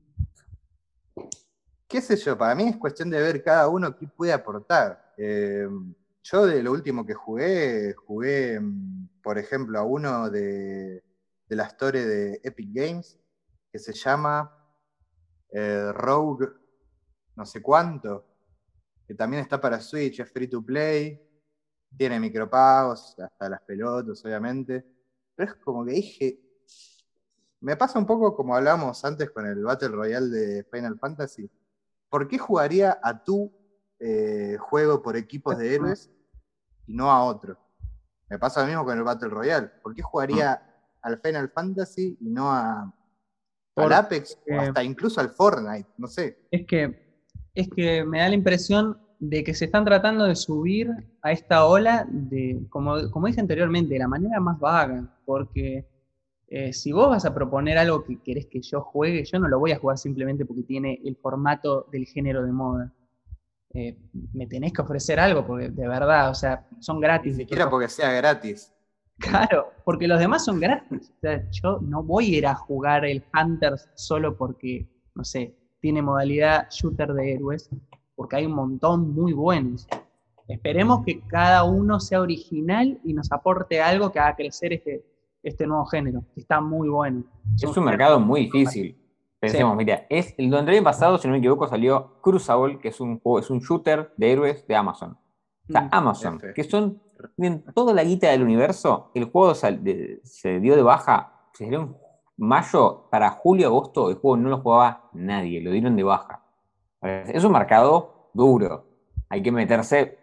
[1.88, 5.14] qué sé yo, para mí es cuestión de ver cada uno qué puede aportar.
[5.18, 5.68] Eh,
[6.24, 8.62] yo de lo último que jugué, jugué,
[9.24, 11.04] por ejemplo, a uno de,
[11.48, 13.18] de la historia de Epic Games,
[13.72, 14.56] que se llama
[15.52, 16.48] eh, Rogue
[17.40, 18.26] no sé cuánto,
[19.08, 21.26] que también está para Switch, es free to play,
[21.98, 24.86] tiene micropagos, hasta las pelotas, obviamente.
[25.36, 26.40] Pero es como que dije,
[27.62, 31.50] me pasa un poco como hablamos antes con el Battle Royale de Final Fantasy.
[32.10, 33.52] ¿Por qué jugaría a tu
[34.02, 36.10] eh, juego por equipos de héroes
[36.88, 37.58] y no a otro.
[38.30, 39.68] Me pasa lo mismo con el Battle Royale.
[39.84, 40.62] ¿Por qué jugaría
[41.02, 42.94] al Final Fantasy y no a,
[43.76, 45.90] al Apex o hasta incluso al Fortnite?
[45.98, 46.48] No sé.
[46.50, 50.90] Es que, es que me da la impresión de que se están tratando de subir
[51.22, 55.86] a esta ola de, como, como dije anteriormente, de la manera más vaga, porque
[56.48, 59.60] eh, si vos vas a proponer algo que querés que yo juegue, yo no lo
[59.60, 62.94] voy a jugar simplemente porque tiene el formato del género de moda.
[63.72, 63.98] Eh,
[64.34, 67.36] me tenés que ofrecer algo, porque de verdad, o sea, son gratis.
[67.38, 68.74] Ni siquiera porque sea gratis.
[69.20, 71.12] Claro, porque los demás son gratis.
[71.18, 75.58] O sea, yo no voy a ir a jugar el Hunters solo porque, no sé,
[75.82, 77.70] tiene modalidad shooter de héroes,
[78.20, 79.88] porque hay un montón muy buenos.
[80.46, 85.06] Esperemos que cada uno sea original y nos aporte algo que haga crecer este,
[85.42, 87.24] este nuevo género, que está muy bueno.
[87.56, 89.02] Es un, mercado muy difícil.
[89.40, 93.22] Pensemos, mira, es, el año pasado, si no me equivoco, salió Crucible, que es un
[93.22, 95.12] juego, es un shooter de héroes de Amazon.
[95.70, 95.90] O sea, mm.
[95.90, 97.02] Amazon, que son,
[97.38, 101.96] tienen toda la guita del universo, el juego se dio de baja, se dio en
[102.36, 106.44] mayo, para julio, agosto, el juego no lo jugaba nadie, lo dieron de baja.
[107.02, 108.86] Es un mercado duro,
[109.30, 110.18] hay que meterse,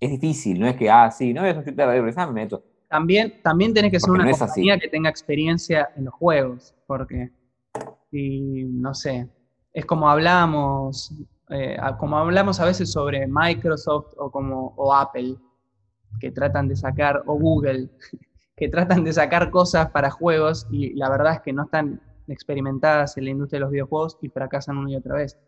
[0.00, 2.62] es difícil, no es que, ah, sí, no de héroes, ah, me meto.
[2.88, 7.30] También, también tenés que ser una compañía que tenga experiencia en los juegos, porque
[8.10, 9.28] y no sé,
[9.72, 11.12] es como hablamos,
[11.50, 15.36] eh, como hablamos a veces sobre Microsoft o, como, o Apple,
[16.20, 17.90] que tratan de sacar, o Google,
[18.56, 23.16] que tratan de sacar cosas para juegos y la verdad es que no están experimentadas
[23.16, 25.38] en la industria de los videojuegos y fracasan una y otra vez.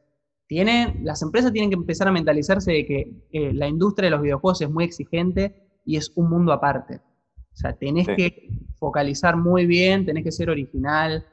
[0.51, 4.21] Tienen, las empresas tienen que empezar a mentalizarse de que eh, la industria de los
[4.21, 6.97] videojuegos es muy exigente y es un mundo aparte.
[6.97, 11.25] O sea, tenés que focalizar muy bien, tenés que ser original,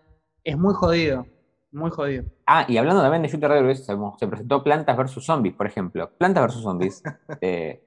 [0.43, 1.25] es muy jodido,
[1.71, 2.25] muy jodido.
[2.45, 5.25] Ah, y hablando también de Shooter Red se presentó Plantas vs.
[5.25, 6.11] Zombies, por ejemplo.
[6.19, 6.61] Plantas vs.
[6.61, 7.03] Zombies.
[7.41, 7.81] Eh,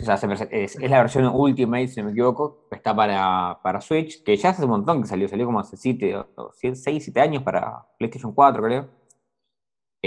[0.00, 0.16] o sea,
[0.50, 4.64] es, la versión Ultimate, si no me equivoco, está para, para, Switch, que ya hace
[4.64, 6.26] un montón que salió, salió como hace 7,
[6.74, 9.05] 6, 7 años para PlayStation 4, creo.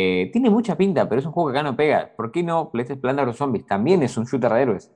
[0.02, 2.16] Eh, tiene mucha pinta, pero es un juego que acá no pega.
[2.16, 3.36] ¿Por qué no PlayStation Plantas vs.
[3.36, 3.66] Zombies?
[3.66, 4.92] También es un shooter de héroes.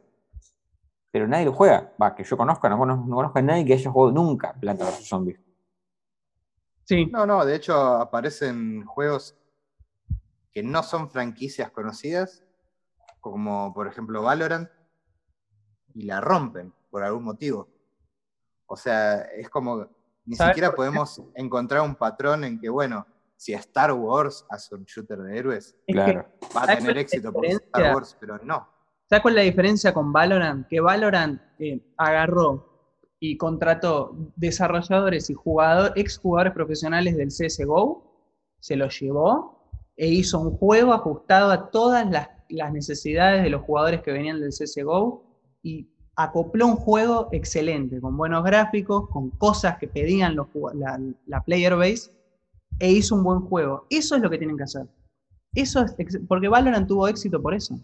[1.11, 1.93] Pero nadie lo juega.
[2.01, 4.99] Va, que yo conozca, no, conozco, no conozco a nadie que haya jugado nunca Plantas
[4.99, 5.09] vs.
[5.09, 5.39] Zombies.
[7.11, 9.35] No, no, de hecho aparecen juegos
[10.53, 12.41] que no son franquicias conocidas,
[13.19, 14.69] como por ejemplo Valorant,
[15.93, 17.67] y la rompen por algún motivo.
[18.67, 19.85] O sea, es como,
[20.25, 23.05] ni siquiera podemos encontrar un patrón en que, bueno,
[23.43, 26.25] si Star Wars hace un shooter de héroes, claro.
[26.55, 28.65] va a tener éxito por Star Wars, pero no.
[29.09, 30.65] ¿Sabes cuál es la diferencia con Valorant?
[30.69, 38.97] Que Valorant eh, agarró y contrató desarrolladores y jugador, exjugadores profesionales del CSGO, se los
[38.97, 42.29] llevó e hizo un juego ajustado a todas las,
[42.71, 45.25] necesidades de los jugadores que venían del CSGO
[45.61, 50.47] y acopló un juego excelente, con buenos gráficos, con cosas que pedían los,
[51.25, 52.09] la, player base,
[52.79, 53.87] e hizo un buen juego.
[53.89, 54.87] Eso es lo que tienen que hacer.
[55.53, 55.95] Eso es,
[56.27, 57.79] porque Valorant tuvo éxito por eso.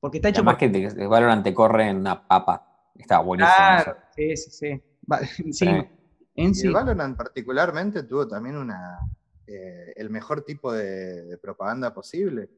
[0.00, 2.90] Porque está hecho Además que Valorant te corre en una papa.
[2.94, 3.54] Está buenísimo.
[3.56, 5.52] Claro, sí, sí, sí.
[6.52, 6.68] sí.
[6.68, 8.98] Valorant particularmente tuvo también una,
[9.46, 12.48] eh, el mejor tipo de, propaganda posible.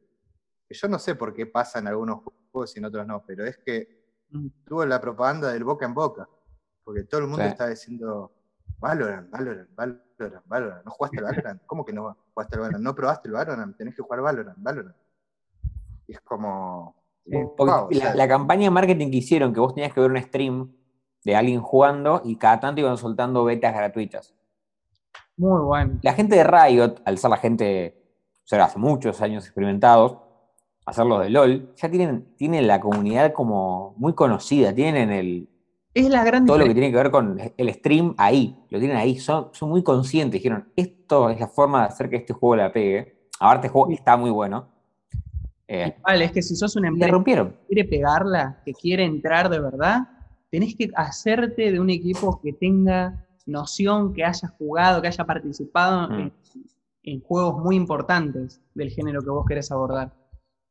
[0.69, 2.21] yo no sé por qué pasa en algunos
[2.53, 4.47] juegos y en otros no, pero es que mm.
[4.67, 6.29] tuvo la propaganda del boca en boca.
[6.85, 8.33] Porque todo el mundo está diciendo
[8.81, 10.85] Valorant, Valorant, Valorant, Valorant.
[10.85, 11.63] ¿No jugaste Valorant?
[11.67, 12.85] ¿Cómo que no jugaste el Valorant?
[12.85, 13.77] ¿No probaste el Valorant?
[13.77, 14.97] Tenés que jugar Valorant, Valorant.
[16.07, 16.97] Y es como
[18.15, 20.73] la, campaña de marketing que hicieron, que vos tenías que ver un stream
[21.25, 24.35] de alguien jugando y cada tanto iban soltando betas gratuitas.
[25.37, 25.99] Muy bueno.
[26.03, 27.95] La gente de Riot, al ser la gente,
[28.45, 30.19] o sea, hace muchos años experimentados,
[30.87, 35.49] hacerlo de LOL, ya tienen, tienen la comunidad como muy conocida, tienen el...
[35.93, 38.97] Es la gran Todo lo que tiene que ver con el stream ahí, lo tienen
[38.97, 42.57] ahí, son, son muy conscientes, dijeron, esto es la forma de hacer que este juego
[42.57, 43.27] la pegue.
[43.41, 44.69] Ahora este juego está muy bueno
[45.73, 49.61] eh, vale, es que si sos una empresa que quiere pegarla, que quiere entrar de
[49.61, 50.01] verdad,
[50.51, 56.09] tenés que hacerte de un equipo que tenga noción, que haya jugado, que haya participado
[56.11, 56.33] mm.
[57.05, 60.13] en, juegos muy importantes del género que vos querés abordar.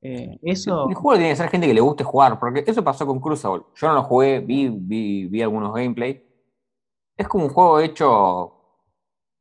[0.01, 0.87] Eh, eso...
[0.89, 3.63] El juego tiene que ser gente que le guste jugar, porque eso pasó con Crucible.
[3.75, 6.25] Yo no lo jugué, vi, vi, algunos gameplay.
[7.17, 8.53] Es como un juego hecho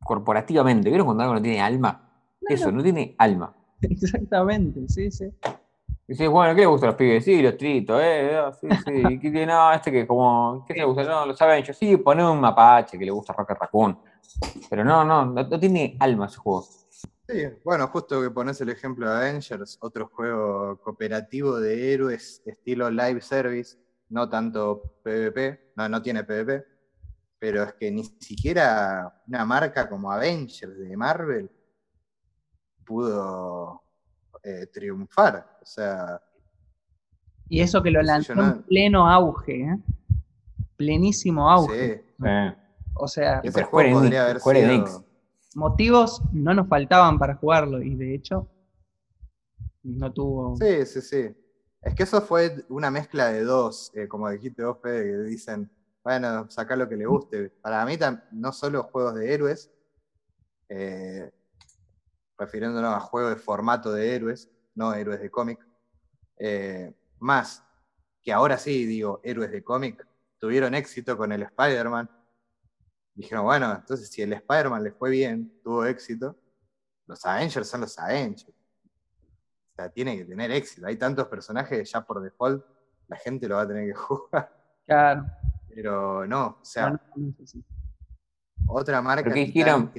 [0.05, 0.88] corporativamente.
[0.88, 2.11] ¿Vieron cuando algo no tiene alma?
[2.49, 3.55] Eso, no tiene alma.
[3.81, 5.33] Exactamente, sí, sí.
[6.11, 7.23] Y sí, bueno, ¿qué le gusta a los pibes?
[7.23, 9.18] Sí, los tritos, eh, ah, sí, sí.
[9.21, 11.05] ¿Qué, no, este que como, ¿qué le gusta?
[11.05, 11.77] No, lo saben ellos.
[11.77, 13.99] Sí, pone un mapache que le gusta Rocket Raccoon.
[14.71, 16.64] Pero no, no, no, tiene alma ese juego.
[17.28, 22.90] Sí, bueno, justo que pones el ejemplo de Avengers, otro juego cooperativo de héroes estilo
[22.90, 23.76] live service,
[24.08, 26.64] no tanto PvP, no, no tiene PvP,
[27.38, 31.50] pero es que ni siquiera una marca como Avengers de Marvel
[32.86, 33.82] pudo
[34.42, 35.58] eh, triunfar.
[35.60, 36.22] O sea.
[37.50, 39.78] Y eso que lo lanzó en pleno auge, ¿eh?
[40.76, 42.04] Plenísimo auge.
[42.18, 42.26] Sí.
[42.94, 45.08] O sea, ese juego podría haber sido...
[45.59, 48.49] motivos no nos faltaban para jugarlo, y de hecho,
[49.83, 50.57] no tuvo.
[50.57, 51.35] Sí, sí, sí.
[51.83, 55.71] Es que eso fue una mezcla de dos, eh, como dijiste vos, Fede, que dicen,
[56.03, 57.51] bueno, sacar lo que le guste.
[57.51, 57.99] Para mí,
[58.33, 59.71] no solo juegos de héroes,
[60.68, 61.31] eh,
[62.38, 65.59] refiriéndonos a juegos de formato de héroes, no héroes de cómic,
[66.38, 67.64] eh, más
[68.23, 70.07] que ahora sí, digo, héroes de cómic,
[70.38, 72.11] tuvieron éxito con el Spider-Man.
[73.18, 76.37] Dijeron, bueno, entonces si el Spider-Man les fue bien, tuvo éxito,
[77.04, 78.46] los Avengers son los Avengers.
[78.46, 80.87] O sea, tiene que tener éxito.
[80.87, 82.64] Hay tantos personajes ya por default,
[83.09, 84.52] la gente lo va a tener que jugar.
[84.87, 85.26] Claro.
[85.68, 86.96] Pero no, o sea,
[88.68, 89.33] otra marca.
[89.33, 89.92] ¿Qué dijeron,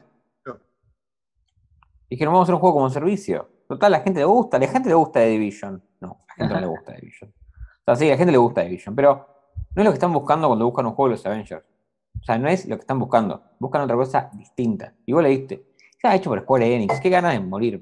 [2.10, 3.50] dijeron, vamos a hacer un juego como servicio.
[3.68, 5.84] Total, la gente le gusta, a la gente le gusta The Division.
[6.00, 7.30] No, a la gente no le gusta The Division.
[7.30, 9.28] O sea, sí, a la gente le gusta The Division, pero
[9.76, 11.66] no es lo que están buscando cuando buscan un juego de los Avengers.
[12.22, 13.44] O sea, no es lo que están buscando.
[13.60, 14.94] Buscan otra cosa distinta.
[15.06, 15.66] Y vos le diste,
[16.04, 17.80] ya hecho por Square Enix, qué ganas de morir.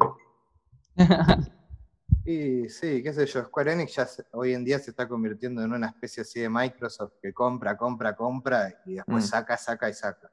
[2.30, 5.72] Y sí, qué sé yo, Square Enix ya hoy en día se está convirtiendo en
[5.72, 9.28] una especie así de Microsoft que compra, compra, compra y después mm.
[9.28, 10.30] saca, saca y saca.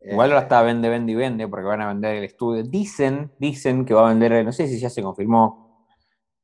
[0.00, 2.62] Igual ahora eh, está vende, vende y vende porque van a vender el estudio.
[2.62, 5.86] Dicen, dicen que va a vender, no sé si ya se confirmó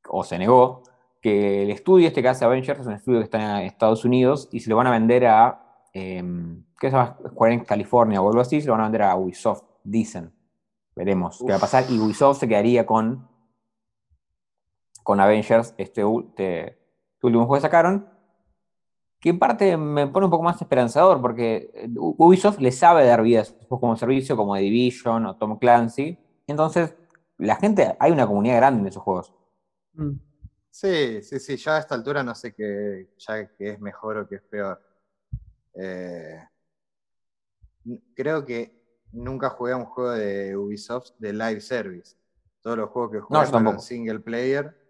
[0.07, 0.83] o se negó,
[1.23, 4.51] que el estudio este que hace Avengers es un estudio que está en Estados Unidos
[4.53, 5.64] y se lo van a vender a,
[5.95, 7.17] em, ¿qué se llama?
[7.31, 10.31] Square Enix California o algo así, se lo van a vender a Ubisoft, dicen.
[10.95, 11.85] Veremos qué va a pasar.
[11.89, 13.27] Y Ubisoft se quedaría con
[15.05, 16.79] con Avengers, este, este,
[17.23, 18.09] último juego que sacaron,
[19.21, 23.23] que en parte me pone un poco más esperanzador, porque eh, Ubisoft le sabe dar
[23.23, 26.19] vida a juegos como servicio, como The Division o Tom Clancy.
[26.47, 26.95] Entonces,
[27.39, 29.33] la gente, hay una comunidad grande en esos juegos.
[29.93, 30.13] Mm.
[30.71, 34.29] Sí, sí, sí, ya a esta altura no sé qué, ya qué es mejor o
[34.29, 34.81] qué es peor.
[35.75, 36.43] Eh,
[38.15, 38.83] creo que
[39.13, 42.17] nunca jugué a un juego de Ubisoft de live service.
[42.61, 44.85] Todos los juegos que jugué son single player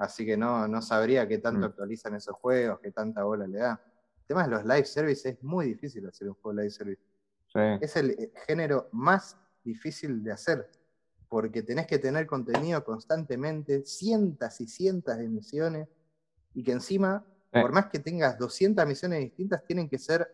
[0.00, 1.64] Así que no, no sabría qué tanto mm.
[1.64, 3.78] actualizan esos juegos, qué tanta bola le da.
[4.20, 7.02] El tema de los live service es muy difícil hacer un juego live service.
[7.82, 10.70] Es el eh, género más difícil de hacer,
[11.28, 15.86] porque tenés que tener contenido constantemente, cientos y cientos de misiones,
[16.54, 20.28] y que encima, por más que tengas 200 misiones distintas, tienen que ser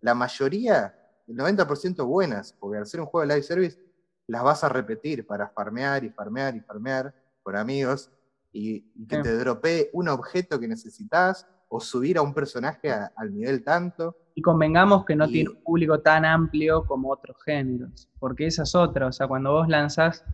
[0.00, 0.94] la mayoría,
[1.26, 3.78] el 90% buenas, porque al ser un juego de live service,
[4.26, 8.10] las vas a repetir para farmear y farmear y farmear por amigos
[8.52, 13.62] y, que te dropee un objeto que necesitas o subir a un personaje al nivel
[13.62, 14.16] tanto.
[14.34, 18.74] Y convengamos que no tiene un público tan amplio como otros géneros, porque esa es
[18.74, 20.24] otra, o sea, cuando vos lanzás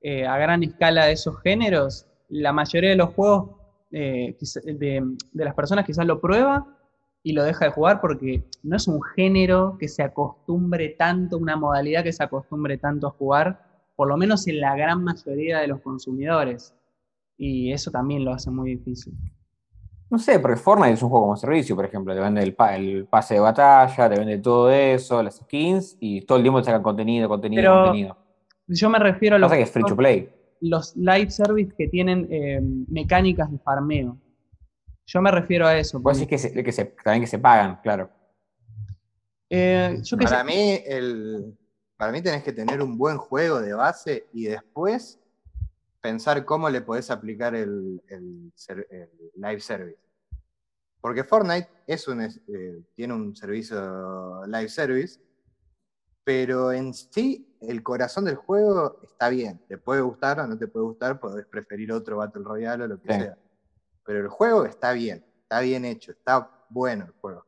[0.00, 3.50] eh, a gran escala esos géneros, la mayoría de los juegos
[3.90, 6.66] eh, de, de, las personas quizás lo prueba
[7.22, 11.56] y lo deja de jugar porque no es un género que se acostumbre tanto, una
[11.56, 13.60] modalidad que se acostumbre tanto a jugar,
[13.96, 16.74] por lo menos en la gran mayoría de los consumidores.
[17.38, 19.14] Y eso también lo hace muy difícil.
[20.08, 22.54] No sé, porque Fortnite es un juego como servicio, por ejemplo, te vende el,
[23.06, 26.82] pase de batalla, te vende todo eso, las skins, y todo el tiempo te sacan
[26.82, 28.16] contenido, contenido, contenido.
[28.68, 30.30] Yo me refiero a los, que es free to play.
[30.60, 34.18] Los live service que tienen eh, mecánicas de farmeo.
[35.06, 36.02] Yo me refiero a eso.
[36.02, 38.10] Pues es que, se, que se, también que se pagan, claro.
[39.48, 41.56] Eh, para, mí, el,
[41.96, 45.20] para mí tenés que tener un buen juego de base y después
[46.00, 48.02] pensar cómo le podés aplicar el,
[49.34, 50.00] live service.
[51.00, 55.20] Porque Fortnite es un, eh, tiene un servicio live service,
[56.24, 59.60] pero en sí el corazón del juego está bien.
[59.68, 63.00] Te puede gustar o no te puede gustar, podés preferir otro Battle Royale o lo
[63.00, 63.38] que sea.
[64.04, 67.44] Pero el juego está bien, está bien hecho, está bueno el juego.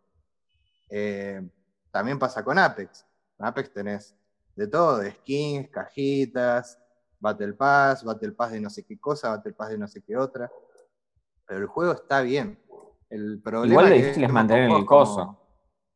[0.91, 1.49] Eh,
[1.91, 3.07] también pasa con Apex.
[3.39, 4.17] En Apex tenés
[4.57, 6.79] de todo, de skins, cajitas,
[7.21, 10.17] Battle Pass, Battle Pass de no sé qué cosa, Battle Pass de no sé qué
[10.17, 10.51] otra.
[11.47, 12.59] Pero el juego está bien.
[13.09, 15.48] El problema Igual lo difícil es mantener el coso.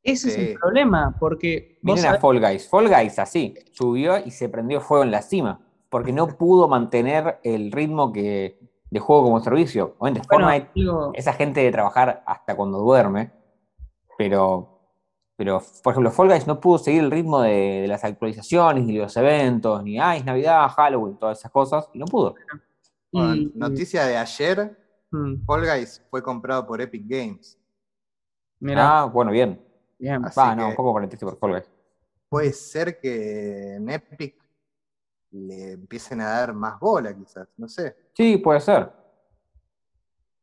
[0.02, 1.78] Ese es el problema, porque.
[1.82, 2.68] Miren a Fall Guys.
[2.68, 5.60] Fall Guys así, subió y se prendió fuego en la cima.
[5.88, 8.58] Porque no pudo mantener el ritmo que,
[8.90, 9.94] de juego como servicio.
[9.98, 10.70] Obviamente, Fortnite,
[11.14, 13.30] esa gente de trabajar hasta cuando duerme.
[14.16, 14.72] Pero
[15.36, 19.16] pero, por ejemplo, Fall Guys no pudo seguir el ritmo de, las actualizaciones, ni los
[19.16, 22.36] eventos, ni ah, es Navidad, Halloween, todas esas cosas, y no pudo.
[23.10, 24.78] noticia de ayer,
[25.10, 25.44] mm.
[25.44, 27.58] Fall Guys fue comprado por Epic Games.
[28.76, 29.60] Ah, bueno, bien.
[30.02, 30.20] Bien.
[30.20, 31.62] Va, no, un poco por Fall
[32.28, 34.34] Puede ser que en Epic
[35.30, 37.94] le empiecen a dar más bola, quizás, no sé.
[38.12, 38.90] Sí, puede ser.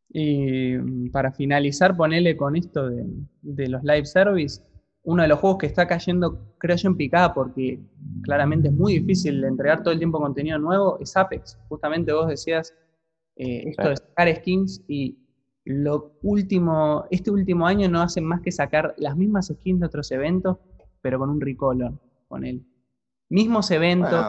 [0.07, 4.61] Y mm, para finalizar, ponele con esto de, los live service,
[5.03, 7.81] uno de los juegos que está cayendo, creo yo, en picada, porque
[8.23, 11.59] claramente es muy difícil entregar todo el tiempo contenido nuevo, es Apex.
[11.67, 12.73] Justamente vos decías
[13.35, 15.18] eh, esto de sacar skins y
[15.69, 20.09] lo último, este último año no hacen más que sacar las mismas skins de otros
[20.11, 20.57] eventos,
[20.99, 21.93] pero con un recolor,
[22.27, 22.65] con él.
[23.29, 24.25] Mismos eventos,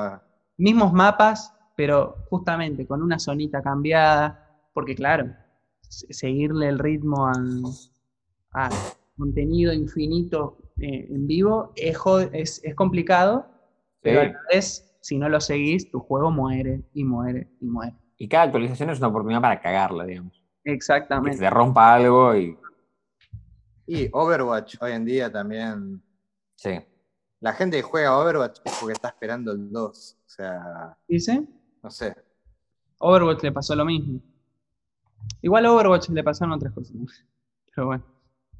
[0.58, 5.32] mismos mapas, pero justamente con una zonita cambiada, porque claro,
[5.80, 7.62] seguirle el ritmo al,
[9.16, 13.46] contenido infinito eh, en vivo es, es, complicado,
[14.02, 17.96] pero a la vez, si no lo seguís, tu juego muere y muere y muere.
[18.18, 20.39] Y cada actualización es una oportunidad para cagarla, digamos.
[20.64, 21.38] Exactamente.
[21.38, 22.56] Que se rompa algo y.
[23.86, 26.02] Y Overwatch hoy en día también.
[26.56, 26.78] Sí.
[27.40, 30.18] La gente que juega Overwatch es porque está esperando el 2.
[30.26, 30.96] O sea.
[31.08, 31.46] ¿Dice?
[31.82, 32.14] No sé.
[32.98, 34.20] Overwatch le pasó lo mismo.
[35.42, 36.94] Igual a Overwatch le pasaron otras cosas.
[37.74, 38.04] Pero bueno.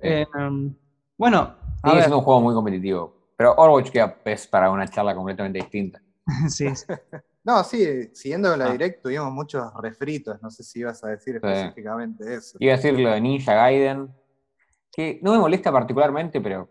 [0.01, 0.75] Eh, um,
[1.17, 1.55] bueno.
[1.85, 3.33] Sigue siendo un juego muy competitivo.
[3.37, 6.03] Pero Overwatch queda es para una charla completamente distinta.
[6.49, 6.67] sí.
[7.43, 8.73] No, sí, siguiendo la ah.
[8.73, 12.59] direct tuvimos muchos refritos, no sé si ibas a decir específicamente eso.
[12.61, 14.15] Iba a decir lo de Ninja Gaiden,
[14.93, 16.69] que no me molesta particularmente, pero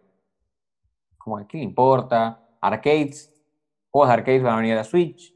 [1.17, 2.47] como ¿qué le importa?
[2.61, 3.33] Arcades,
[3.89, 5.33] juegos de arcades van a venir a la Switch,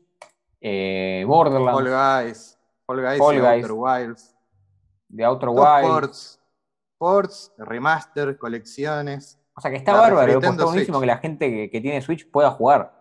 [0.61, 1.81] eh, Borderlands.
[1.81, 4.35] Fall Guys, Fall Guys, Fall Guys Outer Wilds.
[5.09, 5.87] De Outer Wilds.
[5.87, 6.39] Ports,
[6.97, 9.39] ports, remaster, colecciones.
[9.55, 12.51] O sea que está bárbaro, está buenísimo que la gente que, que tiene Switch pueda
[12.51, 12.93] jugar,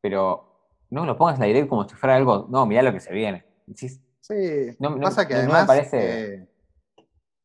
[0.00, 0.51] pero
[0.92, 3.12] no lo pongas en la direct como si fuera algo, no, mirá lo que se
[3.12, 3.44] viene.
[3.74, 6.34] sí, no, pasa que además parece...
[6.34, 6.48] Eh,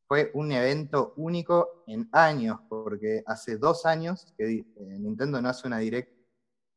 [0.05, 4.65] fue un evento único en años, porque hace dos años que eh,
[4.99, 6.13] Nintendo no hace una direct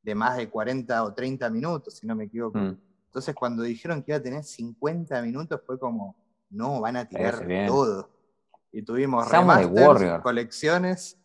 [0.02, 2.58] de más de 40 o 30 minutos, si no me equivoco.
[2.58, 2.76] Mm.
[3.06, 6.16] Entonces cuando dijeron que iba a tener 50 minutos fue como,
[6.50, 8.08] no, van a tirar todo.
[8.72, 11.18] Y tuvimos remasters, colecciones,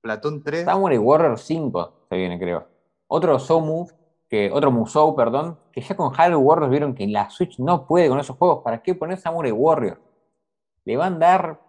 [0.00, 0.64] Platoon 3.
[0.64, 2.66] Samurai Warrior 5 se viene, creo.
[3.08, 3.88] Otro Somu
[4.52, 8.18] otro Musou, perdón, que ya con Hyrule Warriors vieron que la Switch no puede con
[8.18, 8.62] esos juegos.
[8.62, 10.00] ¿Para qué poner Samurai Warrior?
[10.84, 11.60] Le van a dar.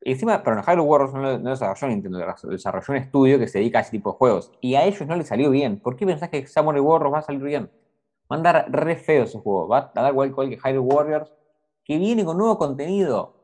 [0.00, 3.78] Encima, pero en Hyrule Warriors no, no desarrolló Nintendo, desarrolló un estudio que se dedica
[3.78, 4.52] a ese tipo de juegos.
[4.60, 5.80] Y a ellos no les salió bien.
[5.80, 7.70] ¿Por qué pensás que Samurai Warriors va a salir bien?
[8.30, 9.68] Va a andar re feo ese juego.
[9.68, 11.32] Va a dar igual que Hyrule Warriors,
[11.84, 13.34] que viene con nuevo contenido.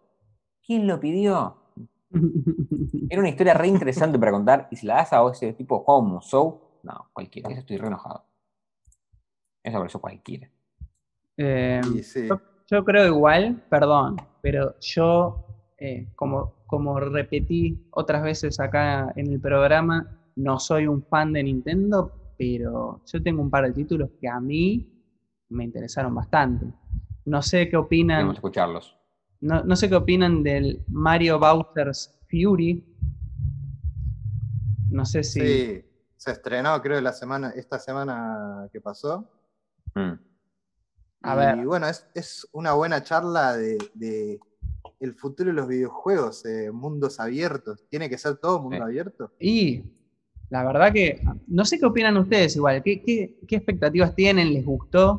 [0.64, 1.56] ¿Quién lo pidió?
[3.10, 4.68] Era una historia re interesante para contar.
[4.70, 7.50] Y si la das a ese tipo de juego Musou, no, cualquiera.
[7.50, 8.27] Eso estoy re enojado.
[9.86, 10.48] Eso cualquiera.
[11.36, 11.80] Eh,
[12.68, 15.46] yo, creo igual, perdón, pero yo,
[15.78, 21.44] eh, como, como repetí otras veces acá en el programa, no soy un fan de
[21.44, 24.88] Nintendo, pero yo tengo un par de títulos que a mí
[25.50, 26.66] me interesaron bastante.
[27.24, 28.18] No sé qué opinan.
[28.18, 28.96] Queremos escucharlos.
[29.40, 32.84] No, no, sé qué opinan del Mario Bowser's Fury.
[34.90, 35.40] No sé si.
[35.40, 35.84] Sí,
[36.16, 39.28] se estrenó, creo, la semana, esta semana que pasó.
[39.94, 40.12] Mm.
[41.22, 41.58] A ver.
[41.58, 44.40] Y bueno, es, una buena charla de,
[45.00, 47.84] el futuro de los videojuegos, eh, mundos abiertos.
[47.88, 49.32] ¿Tiene que ser todo mundo abierto?
[49.38, 49.84] Y
[50.50, 52.82] la verdad que no sé qué opinan ustedes igual.
[52.82, 54.54] ¿Qué, expectativas tienen?
[54.54, 55.10] ¿Les gustó?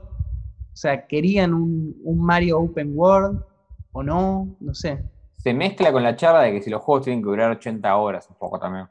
[0.72, 3.43] O sea, ¿querían un, un Mario Open World
[3.91, 4.55] o no?
[4.59, 5.03] No sé
[5.39, 8.28] se mezcla con la charla de que si los juegos tienen que durar 80 horas,
[8.30, 8.88] un poco también.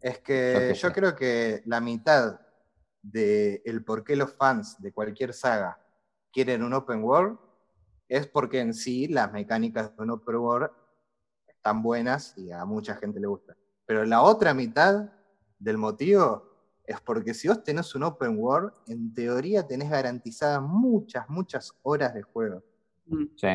[0.00, 2.38] Es que yo creo que la mitad
[3.02, 5.78] de el por qué los fans de cualquier saga
[6.32, 7.38] quieren un open world
[8.08, 10.70] es porque en sí las mecánicas de un open world
[11.46, 13.56] están buenas y a mucha gente le gusta.
[13.86, 15.10] Pero la otra mitad
[15.58, 16.52] del motivo
[16.84, 22.14] es porque si vos tenés un open world, en teoría tenés garantizadas muchas, muchas horas
[22.14, 22.62] de juego.
[23.36, 23.48] Sí.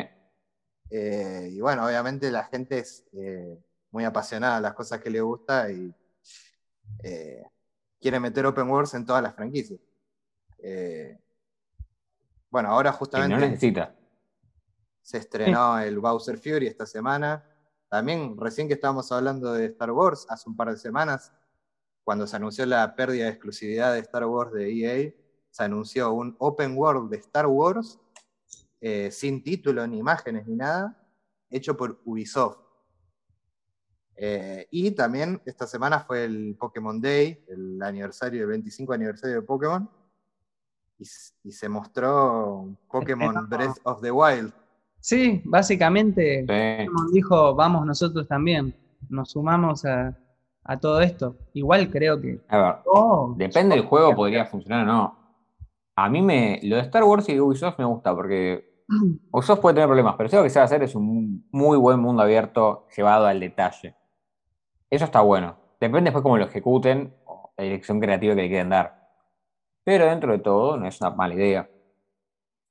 [0.90, 3.58] Eh, y bueno, obviamente la gente es eh,
[3.90, 5.94] muy apasionada a las cosas que le gusta y
[7.02, 7.42] eh,
[8.00, 9.80] quiere meter open worlds en todas las franquicias.
[12.50, 13.34] bueno, ahora justamente.
[13.34, 13.94] no necesita.
[15.02, 17.44] Se estrenó el Bowser Fury esta semana.
[17.88, 21.32] También, recién que estábamos hablando de Star Wars, hace un par de semanas,
[22.04, 25.12] cuando se anunció la pérdida de exclusividad de Star Wars de EA,
[25.50, 27.98] se anunció un Open World de Star Wars
[28.80, 30.96] eh, sin título, ni imágenes, ni nada,
[31.50, 32.67] hecho por Ubisoft.
[34.20, 39.42] Eh, y también esta semana fue el Pokémon Day, el aniversario, el 25 aniversario de
[39.42, 39.88] Pokémon,
[40.98, 44.52] y, se mostró Pokémon Breath of the Wild.
[44.98, 48.74] Sí, básicamente Pokémon dijo, vamos nosotros también.
[49.08, 50.16] nos sumamos a,
[50.80, 51.36] todo esto.
[51.54, 52.40] Igual creo que.
[52.48, 52.74] A ver,
[53.36, 55.18] depende del juego, podría funcionar o no.
[55.94, 56.60] A mí me.
[56.64, 58.84] Lo de Star Wars y Ubisoft me gusta porque.
[59.30, 61.78] Ubisoft puede tener problemas, pero si lo que se va a hacer es un muy
[61.78, 63.97] buen mundo abierto llevado al detalle.
[64.90, 65.56] Eso está bueno.
[65.80, 69.08] Depende después cómo lo ejecuten o la dirección creativa que le quieren dar.
[69.84, 71.70] Pero dentro de todo, no es una mala idea.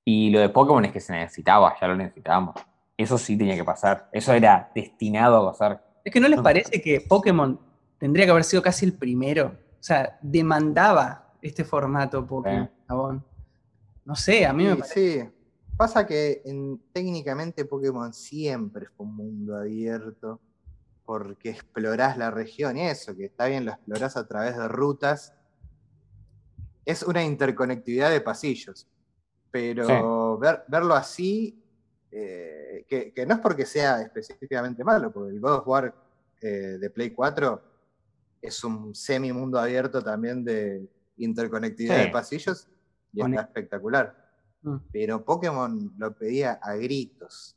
[0.06, 2.56] Y lo de Pokémon es que se necesitaba, ya lo necesitábamos.
[2.96, 4.10] Eso sí tenía que pasar.
[4.12, 5.84] Eso era destinado a pasar.
[6.04, 7.60] Es que no les parece que Pokémon
[7.98, 9.48] tendría que haber sido casi el primero.
[9.80, 12.70] O sea, demandaba este formato Pokémon.
[14.06, 15.22] No sé, a mí me parece.
[15.24, 15.30] Sí,
[15.76, 16.42] pasa que
[16.94, 20.40] técnicamente Pokémon siempre fue un mundo abierto
[21.08, 25.34] porque explorás la región y eso, que está bien, lo explorás a través de rutas.
[26.84, 28.86] Es una interconectividad de pasillos,
[29.50, 30.38] pero
[30.68, 31.64] verlo así
[32.12, 35.96] eh, que, no es porque sea específicamente malo, porque el God of War
[36.42, 37.62] eh, de Play 4
[38.42, 42.68] es un semi mundo abierto también de interconectividad de pasillos
[43.14, 44.14] y está espectacular.
[44.62, 44.76] Mm.
[44.92, 47.57] Pero Pokémon lo pedía a gritos.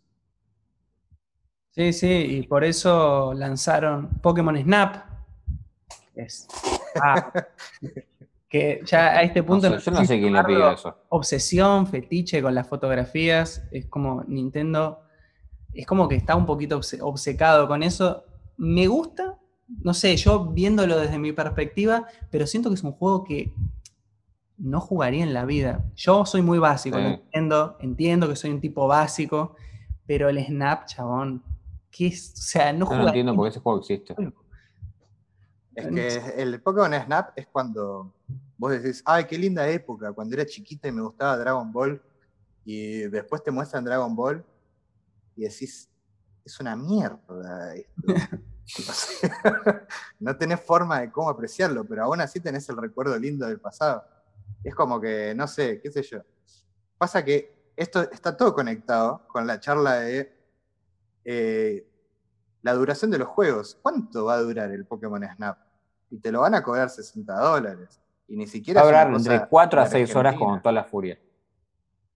[1.70, 5.10] Sí, sí, y por eso lanzaron Pokémon Snap.
[7.00, 7.32] Ah,
[8.48, 9.78] que ya a este punto...
[9.78, 10.96] yo no sé quién le pidió eso.
[11.08, 15.02] Obsesión, fetiche con las fotografías, es como Nintendo,
[15.72, 18.24] es como que está un poquito obcecado con eso.
[18.56, 23.22] Me gusta, no sé, yo viéndolo desde mi perspectiva, pero siento que es un juego
[23.22, 23.54] que
[24.58, 25.84] no jugaría en la vida.
[25.94, 29.54] Yo soy muy básico, entiendo, entiendo que soy un tipo básico,
[30.06, 31.44] pero el Snap, chabón,
[31.90, 32.32] ¿qué es?
[32.34, 34.14] O sea, no, no entiendo por qué ese juego existe.
[35.74, 38.12] Es que el Pokémon Snap es cuando
[38.58, 42.02] vos decís, ay, qué linda época, cuando era chiquita y me gustaba Dragon Ball,
[42.64, 44.44] y después te muestran Dragon Ball
[45.36, 45.88] y decís,
[46.44, 48.02] es una mierda esto.
[50.20, 54.04] no tenés forma de cómo apreciarlo, pero aún así tenés el recuerdo lindo del pasado.
[54.62, 56.20] Es como que, no sé, qué sé yo.
[56.98, 60.39] Pasa que esto está todo conectado con la charla de
[61.32, 61.86] eh,
[62.62, 63.78] la duración de los juegos.
[63.80, 65.58] ¿Cuánto va a durar el Pokémon Snap?
[66.10, 68.00] Y te lo van a cobrar 60 dólares.
[68.26, 68.80] Y ni siquiera.
[68.80, 71.18] Va a durar entre 4 a 6 horas con toda la furia.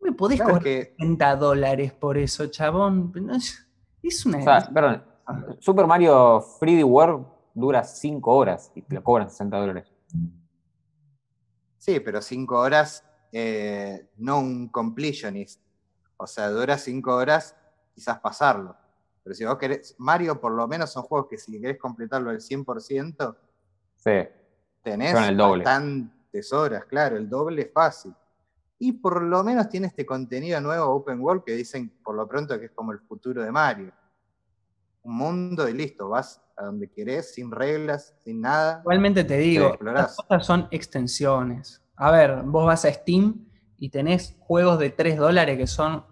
[0.00, 3.12] ¿Me podés cobrar 60 dólares por eso, chabón?
[4.02, 4.38] Es una.
[4.38, 5.04] O sea, perdón.
[5.60, 9.92] Super Mario 3D World dura 5 horas y te lo cobran 60 dólares.
[11.78, 15.60] Sí, pero 5 horas, eh, no un completionist.
[16.16, 17.54] O sea, dura 5 horas
[17.94, 18.76] quizás pasarlo.
[19.24, 22.40] Pero si vos querés, Mario por lo menos son juegos que si querés completarlo al
[22.40, 23.36] 100%,
[23.96, 24.10] sí.
[24.82, 25.64] tenés el doble.
[25.64, 28.14] bastantes horas, claro, el doble es fácil.
[28.78, 32.58] Y por lo menos tiene este contenido nuevo Open World que dicen por lo pronto
[32.60, 33.92] que es como el futuro de Mario.
[35.04, 38.80] Un mundo y listo, vas a donde querés, sin reglas, sin nada.
[38.80, 41.82] Igualmente te digo, las cosas son extensiones.
[41.96, 43.46] A ver, vos vas a Steam
[43.78, 46.04] y tenés juegos de 3 dólares que son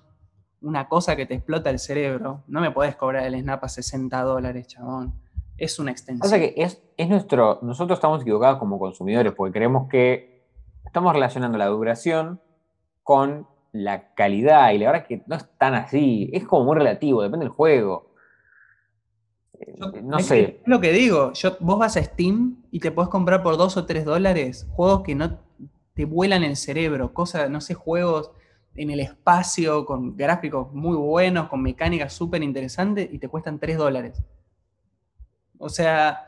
[0.62, 2.42] una cosa que te explota el cerebro.
[2.46, 5.14] No me podés cobrar el Snap a 60 dólares, chabón.
[5.58, 6.26] Es una extensión.
[6.26, 7.58] O sea que es, es nuestro.
[7.62, 10.44] Nosotros estamos equivocados como consumidores porque creemos que
[10.84, 12.40] estamos relacionando la duración
[13.02, 16.30] con la calidad y la verdad es que no es tan así.
[16.32, 18.12] Es como muy relativo, depende del juego.
[20.02, 20.60] no sé.
[20.62, 21.32] Es lo que digo.
[21.32, 25.02] Yo, vos vas a Steam y te podés comprar por 2 o 3 dólares juegos
[25.02, 25.38] que no
[25.94, 27.12] te vuelan el cerebro.
[27.12, 28.32] Cosas, no sé, juegos
[28.74, 33.76] en el espacio, con gráficos muy buenos, con mecánicas súper interesantes y te cuestan 3
[33.76, 34.22] dólares.
[35.58, 36.26] O sea,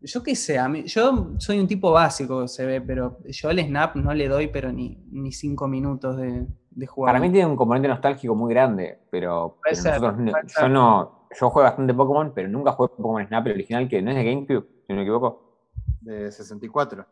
[0.00, 3.60] yo qué sé, a mí, yo soy un tipo básico, se ve, pero yo al
[3.60, 7.14] Snap no le doy pero ni, ni cinco minutos de, jugar.
[7.14, 12.32] Para mí tiene un componente nostálgico muy grande, pero, yo no, yo juego bastante Pokémon,
[12.34, 15.02] pero nunca jugué Pokémon Snap, el original que no es de GameCube, si no me
[15.02, 15.68] equivoco.
[16.00, 17.06] De 64.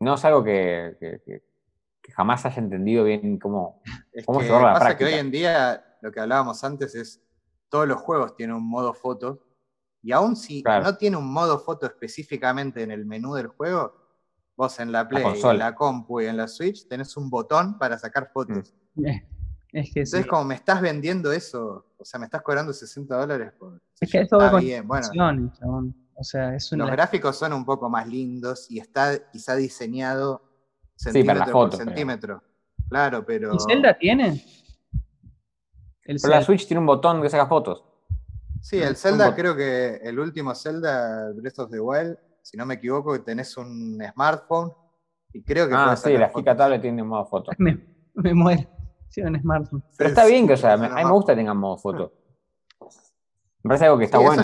[0.00, 1.42] No es algo que que
[2.12, 3.82] jamás haya entendido bien cómo,
[4.24, 7.22] cómo que la pasa que hoy en día, lo que hablábamos antes es,
[7.68, 9.42] todos los juegos tienen un modo foto,
[10.02, 13.94] y aún si no tiene un modo foto específicamente en el menú del juego,
[14.56, 17.98] vos en la Play, en la compu y en la Switch tenés un botón para
[17.98, 18.74] sacar fotos.
[18.94, 19.04] Mm.
[19.72, 23.52] Es que Entonces, como me estás vendiendo eso, o sea, me estás cobrando 60 dólares
[23.58, 23.82] por.
[24.00, 24.86] Es que eso está bien.
[24.88, 25.06] Bueno,
[26.14, 30.42] o sea, es Los gráficos son un poco más lindos y está quizá diseñado
[30.96, 32.42] centímetro sí, por centímetro.
[32.88, 33.54] Claro, pero.
[33.54, 34.44] ¿Y Zelda tiene?
[36.04, 37.84] pero la Switch tiene un botón que saca fotos.
[38.60, 42.74] Sí, el Zelda, creo que el último Zelda, Breath of the Wild, si no me
[42.74, 44.72] equivoco, tenés un smartphone
[45.32, 45.74] y creo que.
[45.76, 47.52] Ah, sí, la Giga Tablet tiene modo foto.
[47.58, 47.78] Me,
[48.14, 48.62] me muero.
[49.08, 49.84] Sí, un smartphone.
[49.96, 52.12] Pero está bien que, o sea, a mí me gusta que tengan modo foto.
[53.62, 54.42] Me parece algo que está bueno.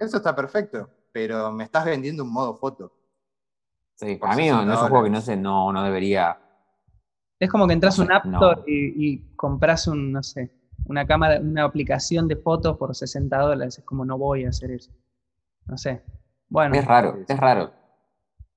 [0.00, 2.92] Eso está, perfecto, pero me estás vendiendo un modo foto.
[3.96, 6.38] Sí, para mí no, es un juego que no sé, no, no debería.
[7.38, 10.52] Es como que entras un App Store y, y, compras un, no sé,
[10.86, 13.78] una cámara, una aplicación de fotos por 60 dólares.
[13.78, 14.90] Es como no voy a hacer eso.
[15.66, 16.02] No sé.
[16.48, 16.74] Bueno.
[16.74, 17.72] Es raro, es raro.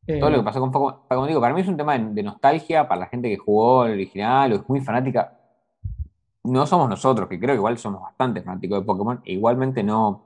[0.08, 2.24] Todo lo que eh, pasó con Pokémon, como digo, para mí es un tema de,
[2.24, 5.38] nostalgia para la gente que jugó el original o es muy fanática.
[6.46, 10.24] No somos nosotros, que creo que igual somos bastante fanáticos de Pokémon, e igualmente no,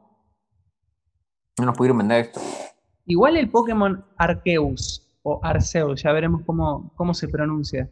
[1.58, 2.40] no nos pudieron vender esto.
[3.06, 7.90] Igual el Pokémon Arceus o Arceus, ya veremos cómo, cómo se pronuncia.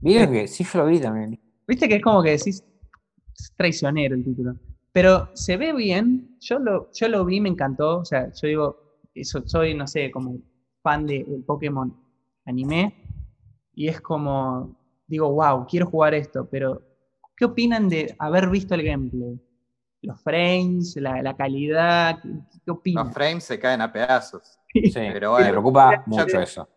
[0.00, 1.40] Viste que sí, yo lo vi también.
[1.66, 2.64] Viste que es como que decís,
[3.38, 4.54] es traicionero el título.
[4.92, 7.98] Pero se ve bien, yo lo, yo lo vi, me encantó.
[7.98, 8.86] O sea, yo digo,
[9.22, 10.38] soy, no sé, como
[10.82, 11.94] fan del Pokémon
[12.44, 12.94] anime
[13.74, 14.74] y es como,
[15.06, 16.82] digo, wow, quiero jugar esto, pero
[17.36, 19.38] ¿qué opinan de haber visto el gameplay?
[20.02, 22.18] Los frames, la, calidad,
[22.64, 23.06] ¿qué, opinan?
[23.06, 24.58] Los frames se caen a pedazos.
[24.72, 26.68] Sí, pero me preocupa mucho eso.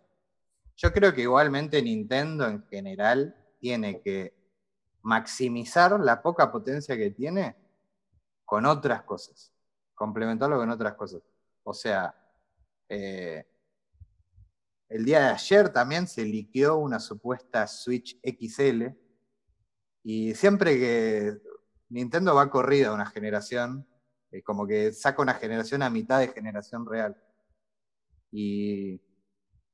[0.77, 4.33] Yo creo que igualmente Nintendo en general tiene que
[5.01, 7.55] maximizar la poca potencia que tiene
[8.45, 9.53] con otras cosas,
[9.93, 11.21] complementarlo con otras cosas.
[11.63, 12.15] O sea,
[12.87, 13.45] eh,
[14.89, 18.87] el día de ayer también se liqueó una supuesta Switch XL.
[20.03, 21.37] Y siempre que
[21.89, 23.87] Nintendo va corrida una generación,
[24.31, 27.15] eh, como que saca una generación a mitad de generación real.
[28.31, 29.01] Y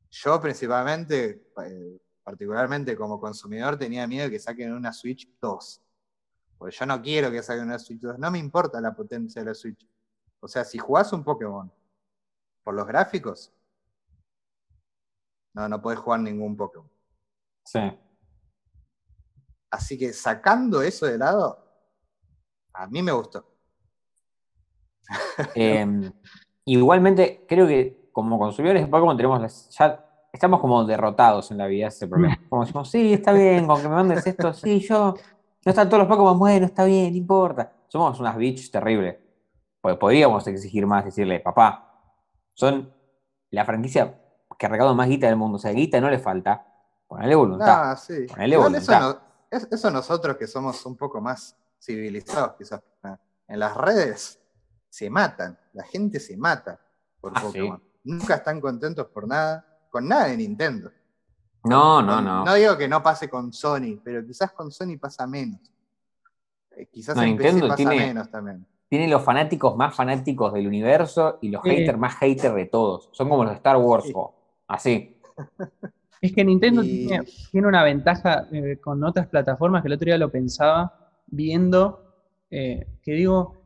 [0.09, 5.82] yo principalmente, eh, particularmente como consumidor, tenía miedo de que saquen una Switch 2.
[6.57, 8.18] Porque yo no quiero que saquen una Switch 2.
[8.18, 9.86] No me importa la potencia de la Switch.
[10.39, 11.72] O sea, si jugás un Pokémon
[12.63, 13.51] por los gráficos,
[15.53, 16.89] no, no podés jugar ningún Pokémon.
[17.66, 17.80] Sí.
[19.70, 21.64] Así que sacando eso de lado,
[22.78, 23.46] a mí me gustó.
[25.56, 26.12] Em,
[26.66, 31.88] igualmente, creo que como consumidores de Pokémon tenemos ya estamos como derrotados en la vida
[31.88, 32.38] ese problema.
[32.50, 35.16] Como decimos, sí, está bien, con que me mandes esto, sí, yo,
[35.66, 37.72] no están todos los Pokémon, bueno, está bien, no importa.
[37.88, 39.18] Somos unas bitches terribles.
[39.82, 41.86] Pues podríamos exigir más, decirle, papá,
[42.54, 42.92] son
[43.52, 44.20] la franquicia
[44.58, 45.58] que recauda más guita del mundo.
[45.58, 46.66] O sea, guita no le falta.
[47.08, 47.92] Ponele voluntad.
[47.92, 48.26] Ah, sí.
[48.58, 49.20] voluntad.
[49.52, 51.56] Eso, nosotros que somos un poco más
[51.86, 52.82] civilizados, quizás.
[53.48, 54.40] En las redes
[54.90, 55.58] se matan.
[55.74, 56.80] La gente se mata
[57.22, 57.84] por ah, Pokémon.
[58.04, 59.66] Nunca están contentos por nada.
[59.90, 60.92] Con nada de Nintendo.
[61.64, 62.44] No, no, no.
[62.44, 65.62] No digo que no pase con Sony, pero quizás con Sony pasa menos.
[66.72, 71.50] Eh, quizás en Nintendo pasa menos también tiene los fanáticos más fanáticos del universo y
[71.50, 73.10] los haters más haters de todos.
[73.12, 74.06] Son como los Star Wars.
[74.68, 75.18] Así.
[76.22, 77.22] Es que Nintendo tiene,
[77.54, 82.14] una ventaja eh, con otras plataformas que el otro día lo pensaba viendo,
[82.50, 83.58] eh, que digo,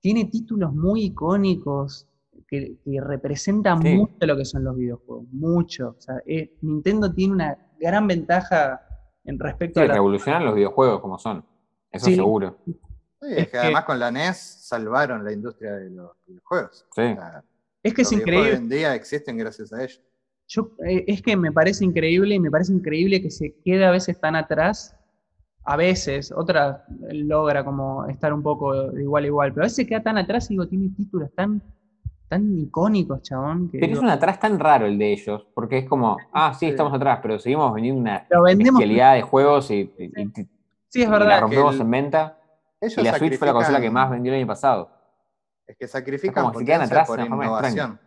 [0.00, 2.06] tiene títulos muy icónicos
[2.48, 5.96] que, representan mucho lo que son los videojuegos, mucho.
[6.26, 8.80] Eh, Nintendo tiene una gran ventaja
[9.24, 9.86] en respecto a...
[9.86, 11.44] revolucionar los videojuegos como son,
[11.90, 12.58] eso seguro.
[13.20, 16.86] es, que, además con la NES salvaron la industria de los videojuegos.
[17.82, 18.50] es que es increíble.
[18.50, 20.02] Hoy en día existen gracias a ellos.
[20.48, 23.90] Yo, eh, es que me parece increíble y me parece increíble que se quede a
[23.90, 24.95] veces tan atrás.
[25.68, 30.16] A veces, otras logra como estar un poco igual igual, pero a veces queda tan
[30.16, 31.60] atrás y digo, tiene títulos tan,
[32.28, 33.68] tan icónicos, chabón.
[33.72, 36.94] pero es un atrás tan raro el de ellos, porque es como, ah, sí, estamos
[36.94, 39.92] atrás, pero seguimos vendiendo una bestialidad de juegos y,
[40.88, 41.02] sí.
[41.02, 41.28] es verdad.
[41.28, 42.38] la rompemos en venta.
[42.80, 44.88] y la Switch fue la consola que más vendió el año pasado.
[45.66, 47.98] Es que sacrifican es quedan atrás por innovación.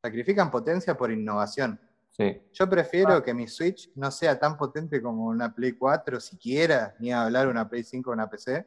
[0.00, 1.80] Sacrifican potencia por innovación.
[2.18, 7.10] Yo prefiero que mi Switch no sea tan potente como una Play 4 siquiera, ni
[7.12, 8.66] hablar una Play 5 o una PC,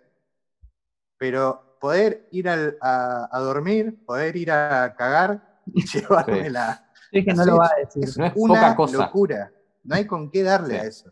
[1.17, 6.91] pero poder ir a, dormir, poder ir a cagar y llevarme la.
[7.11, 8.03] Es que no lo va a decir.
[8.03, 9.51] Es, una locura.
[9.83, 11.11] No hay con qué darle a eso.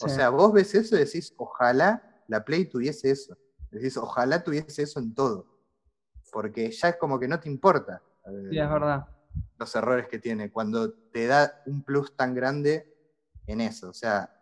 [0.00, 3.36] O sea, vos ves eso y decís, ojalá la Play tuviese eso.
[3.70, 5.46] Decís, ojalá tuviese eso en todo.
[6.32, 8.02] Porque ya es como que no te importa.
[8.50, 9.06] Sí, es verdad
[9.58, 12.94] los errores que tiene cuando te da un plus tan grande
[13.46, 13.88] en eso.
[13.88, 14.32] O sea,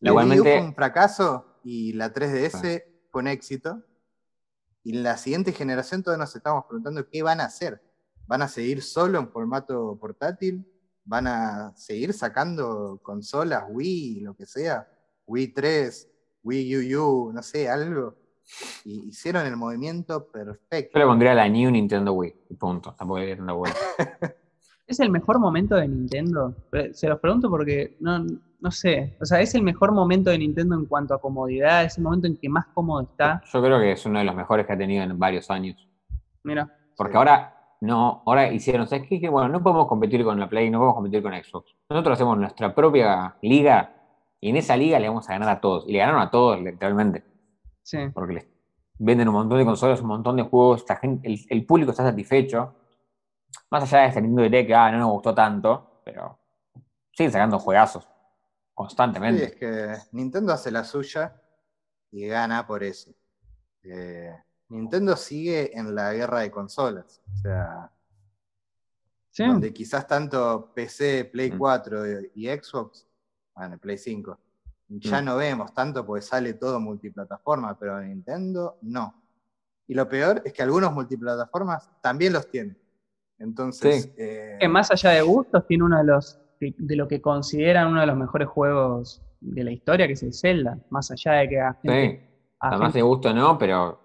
[0.00, 3.82] la Wii U fue un fracaso y la 3DS fue un éxito.
[4.82, 7.82] Y en la siguiente generación todos nos estamos preguntando qué van a hacer.
[8.26, 10.66] ¿Van a seguir solo en formato portátil?
[11.04, 14.88] ¿Van a seguir sacando consolas Wii, lo que sea?
[15.26, 16.10] Wii 3,
[16.42, 18.23] Wii U, no sé, algo
[18.84, 20.98] y hicieron el movimiento perfecto.
[20.98, 22.94] Yo le pondría la New Nintendo Wii, punto.
[22.96, 23.78] Tampoco dando vuelta.
[24.86, 26.54] ¿Es el mejor momento de Nintendo?
[26.72, 28.24] Eh, se los pregunto porque no,
[28.60, 29.16] no sé.
[29.20, 31.84] O sea, ¿es el mejor momento de Nintendo en cuanto a comodidad?
[31.84, 33.42] ¿Es el momento en que más cómodo está?
[33.50, 35.88] Yo creo que es uno de los mejores que ha tenido en varios años.
[36.42, 36.70] Mira.
[36.96, 39.18] Porque ahora, no, ahora hicieron, ¿sabes qué?
[39.20, 41.74] Que bueno, no podemos competir con la Play, no podemos competir con Xbox.
[41.88, 43.94] Nosotros hacemos nuestra propia liga
[44.38, 45.88] y en esa liga le vamos a ganar a todos.
[45.88, 47.24] Y le ganaron a todos, literalmente.
[47.84, 47.98] Sí.
[48.12, 48.46] Porque les
[48.98, 50.84] venden un montón de consolas, un montón de juegos,
[51.22, 52.74] el, público está satisfecho.
[53.70, 56.38] Más allá de este Nintendo Direct que ah, no nos gustó tanto, pero
[57.12, 58.08] siguen sacando juegazos
[58.72, 59.46] constantemente.
[59.46, 61.40] Sí, es que Nintendo hace la suya
[62.10, 63.12] y gana por eso.
[63.82, 64.34] Eh,
[64.68, 67.22] Nintendo sigue en la guerra de consolas.
[67.32, 67.90] O sea,
[69.36, 72.04] donde quizás tanto PC, Play 4 mm.
[72.34, 73.06] y Xbox,
[73.54, 74.38] bueno, Play 5,
[74.88, 75.24] ya mm.
[75.24, 79.22] no vemos tanto porque sale todo multiplataforma, pero Nintendo no.
[79.86, 82.76] Y lo peor es que algunos multiplataformas también los tienen.
[83.38, 84.12] Entonces.
[84.16, 86.40] Eh, más allá de gustos, tiene uno de los.
[86.60, 90.32] De, lo que consideran uno de los mejores juegos de la historia, que es el
[90.32, 90.78] Zelda.
[90.88, 92.20] Más allá de que a gente.
[92.22, 92.34] Sí.
[92.60, 94.00] Además de gusto no, pero.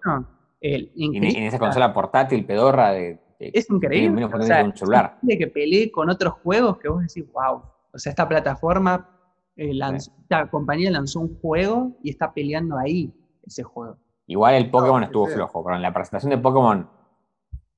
[0.60, 3.18] en, esa consola portátil pedorra de.
[3.38, 4.24] es increíble.
[4.24, 5.18] O sea, un celular.
[5.22, 7.62] De que peleé con otros juegos que vos decís, wow.
[7.92, 9.19] O sea, esta plataforma
[9.56, 13.12] eh, la compañía lanzó un juego y está peleando ahí
[13.44, 13.98] ese juego.
[14.26, 16.88] Igual el Pokémon estuvo flojo, pero en la presentación de Pokémon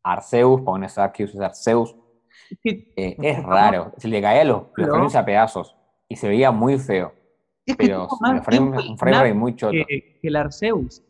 [0.02, 1.96] Arceus, pones Arceus, Arceus,
[2.64, 3.92] eh, es raro.
[3.96, 5.76] Se le caía los, los a pedazos
[6.08, 7.12] y se veía muy feo.
[7.78, 9.72] pero un frame muy choto.
[9.72, 11.02] Que, el Arceus,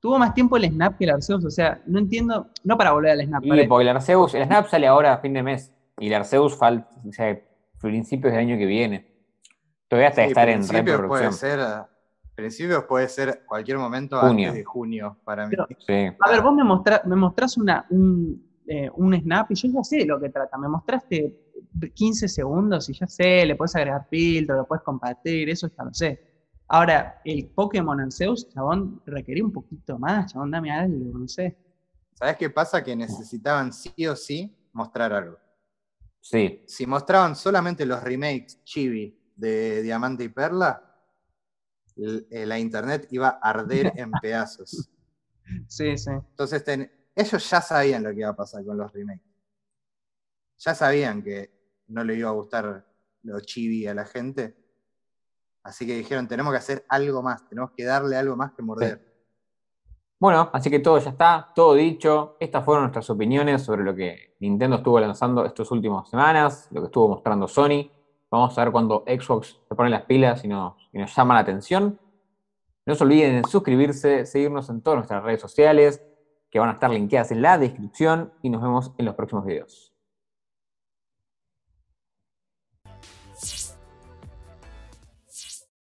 [0.00, 3.12] Tuvo más tiempo el Snap que el Arceus, o sea, no entiendo, no para volver
[3.12, 3.44] al Snap.
[3.44, 6.56] Y porque el Arceus, el Snap sale ahora a fin de mes y el Arceus
[6.56, 7.38] falta, o sea,
[7.80, 9.09] principios del año que viene.
[9.90, 11.08] Todavía hasta estar en reproducción.
[11.08, 11.60] Puede ser,
[12.36, 15.56] principios puede ser cualquier momento antes de junio para mí.
[15.58, 17.84] A ver, vos me, mostrás, me mostrás una,
[18.68, 20.56] eh, un, snap y yo ya sé de lo que trata.
[20.58, 21.56] Me mostraste
[21.92, 25.92] 15 segundos y ya sé, le puedes agregar filtro, lo puedes compartir, eso ya lo
[25.92, 26.20] sé.
[26.68, 31.58] Ahora, el Pokémon Arceus, chabón, requería un poquito más, chabón, dame algo, no sé.
[32.14, 32.84] ¿Sabes qué pasa?
[32.84, 35.36] Que necesitaban sí o sí mostrar algo.
[36.20, 36.62] Sí.
[36.68, 40.82] Si mostraban solamente los remakes chibi de Diamante y Perla,
[41.96, 44.90] eh, la internet iba a arder en pedazos.
[45.66, 46.10] Sí, sí.
[46.10, 46.64] Entonces,
[47.14, 49.24] ellos ya sabían lo que iba a pasar con los remakes.
[50.58, 51.50] Ya sabían que
[51.88, 52.86] no le iba a gustar
[53.22, 54.56] lo chibi a la gente.
[55.62, 59.10] Así que dijeron, tenemos que hacer algo más, tenemos que darle algo más que morder.
[60.18, 62.36] Bueno, así que todo ya está, todo dicho.
[62.38, 66.86] Estas fueron nuestras opiniones sobre lo que Nintendo estuvo lanzando estas últimas semanas, lo que
[66.86, 67.90] estuvo mostrando Sony.
[68.30, 71.40] Vamos a ver cuando Xbox se pone las pilas y nos, y nos llama la
[71.40, 71.98] atención.
[72.86, 76.02] No se olviden de suscribirse, seguirnos en todas nuestras redes sociales,
[76.50, 79.89] que van a estar linkeadas en la descripción, y nos vemos en los próximos videos.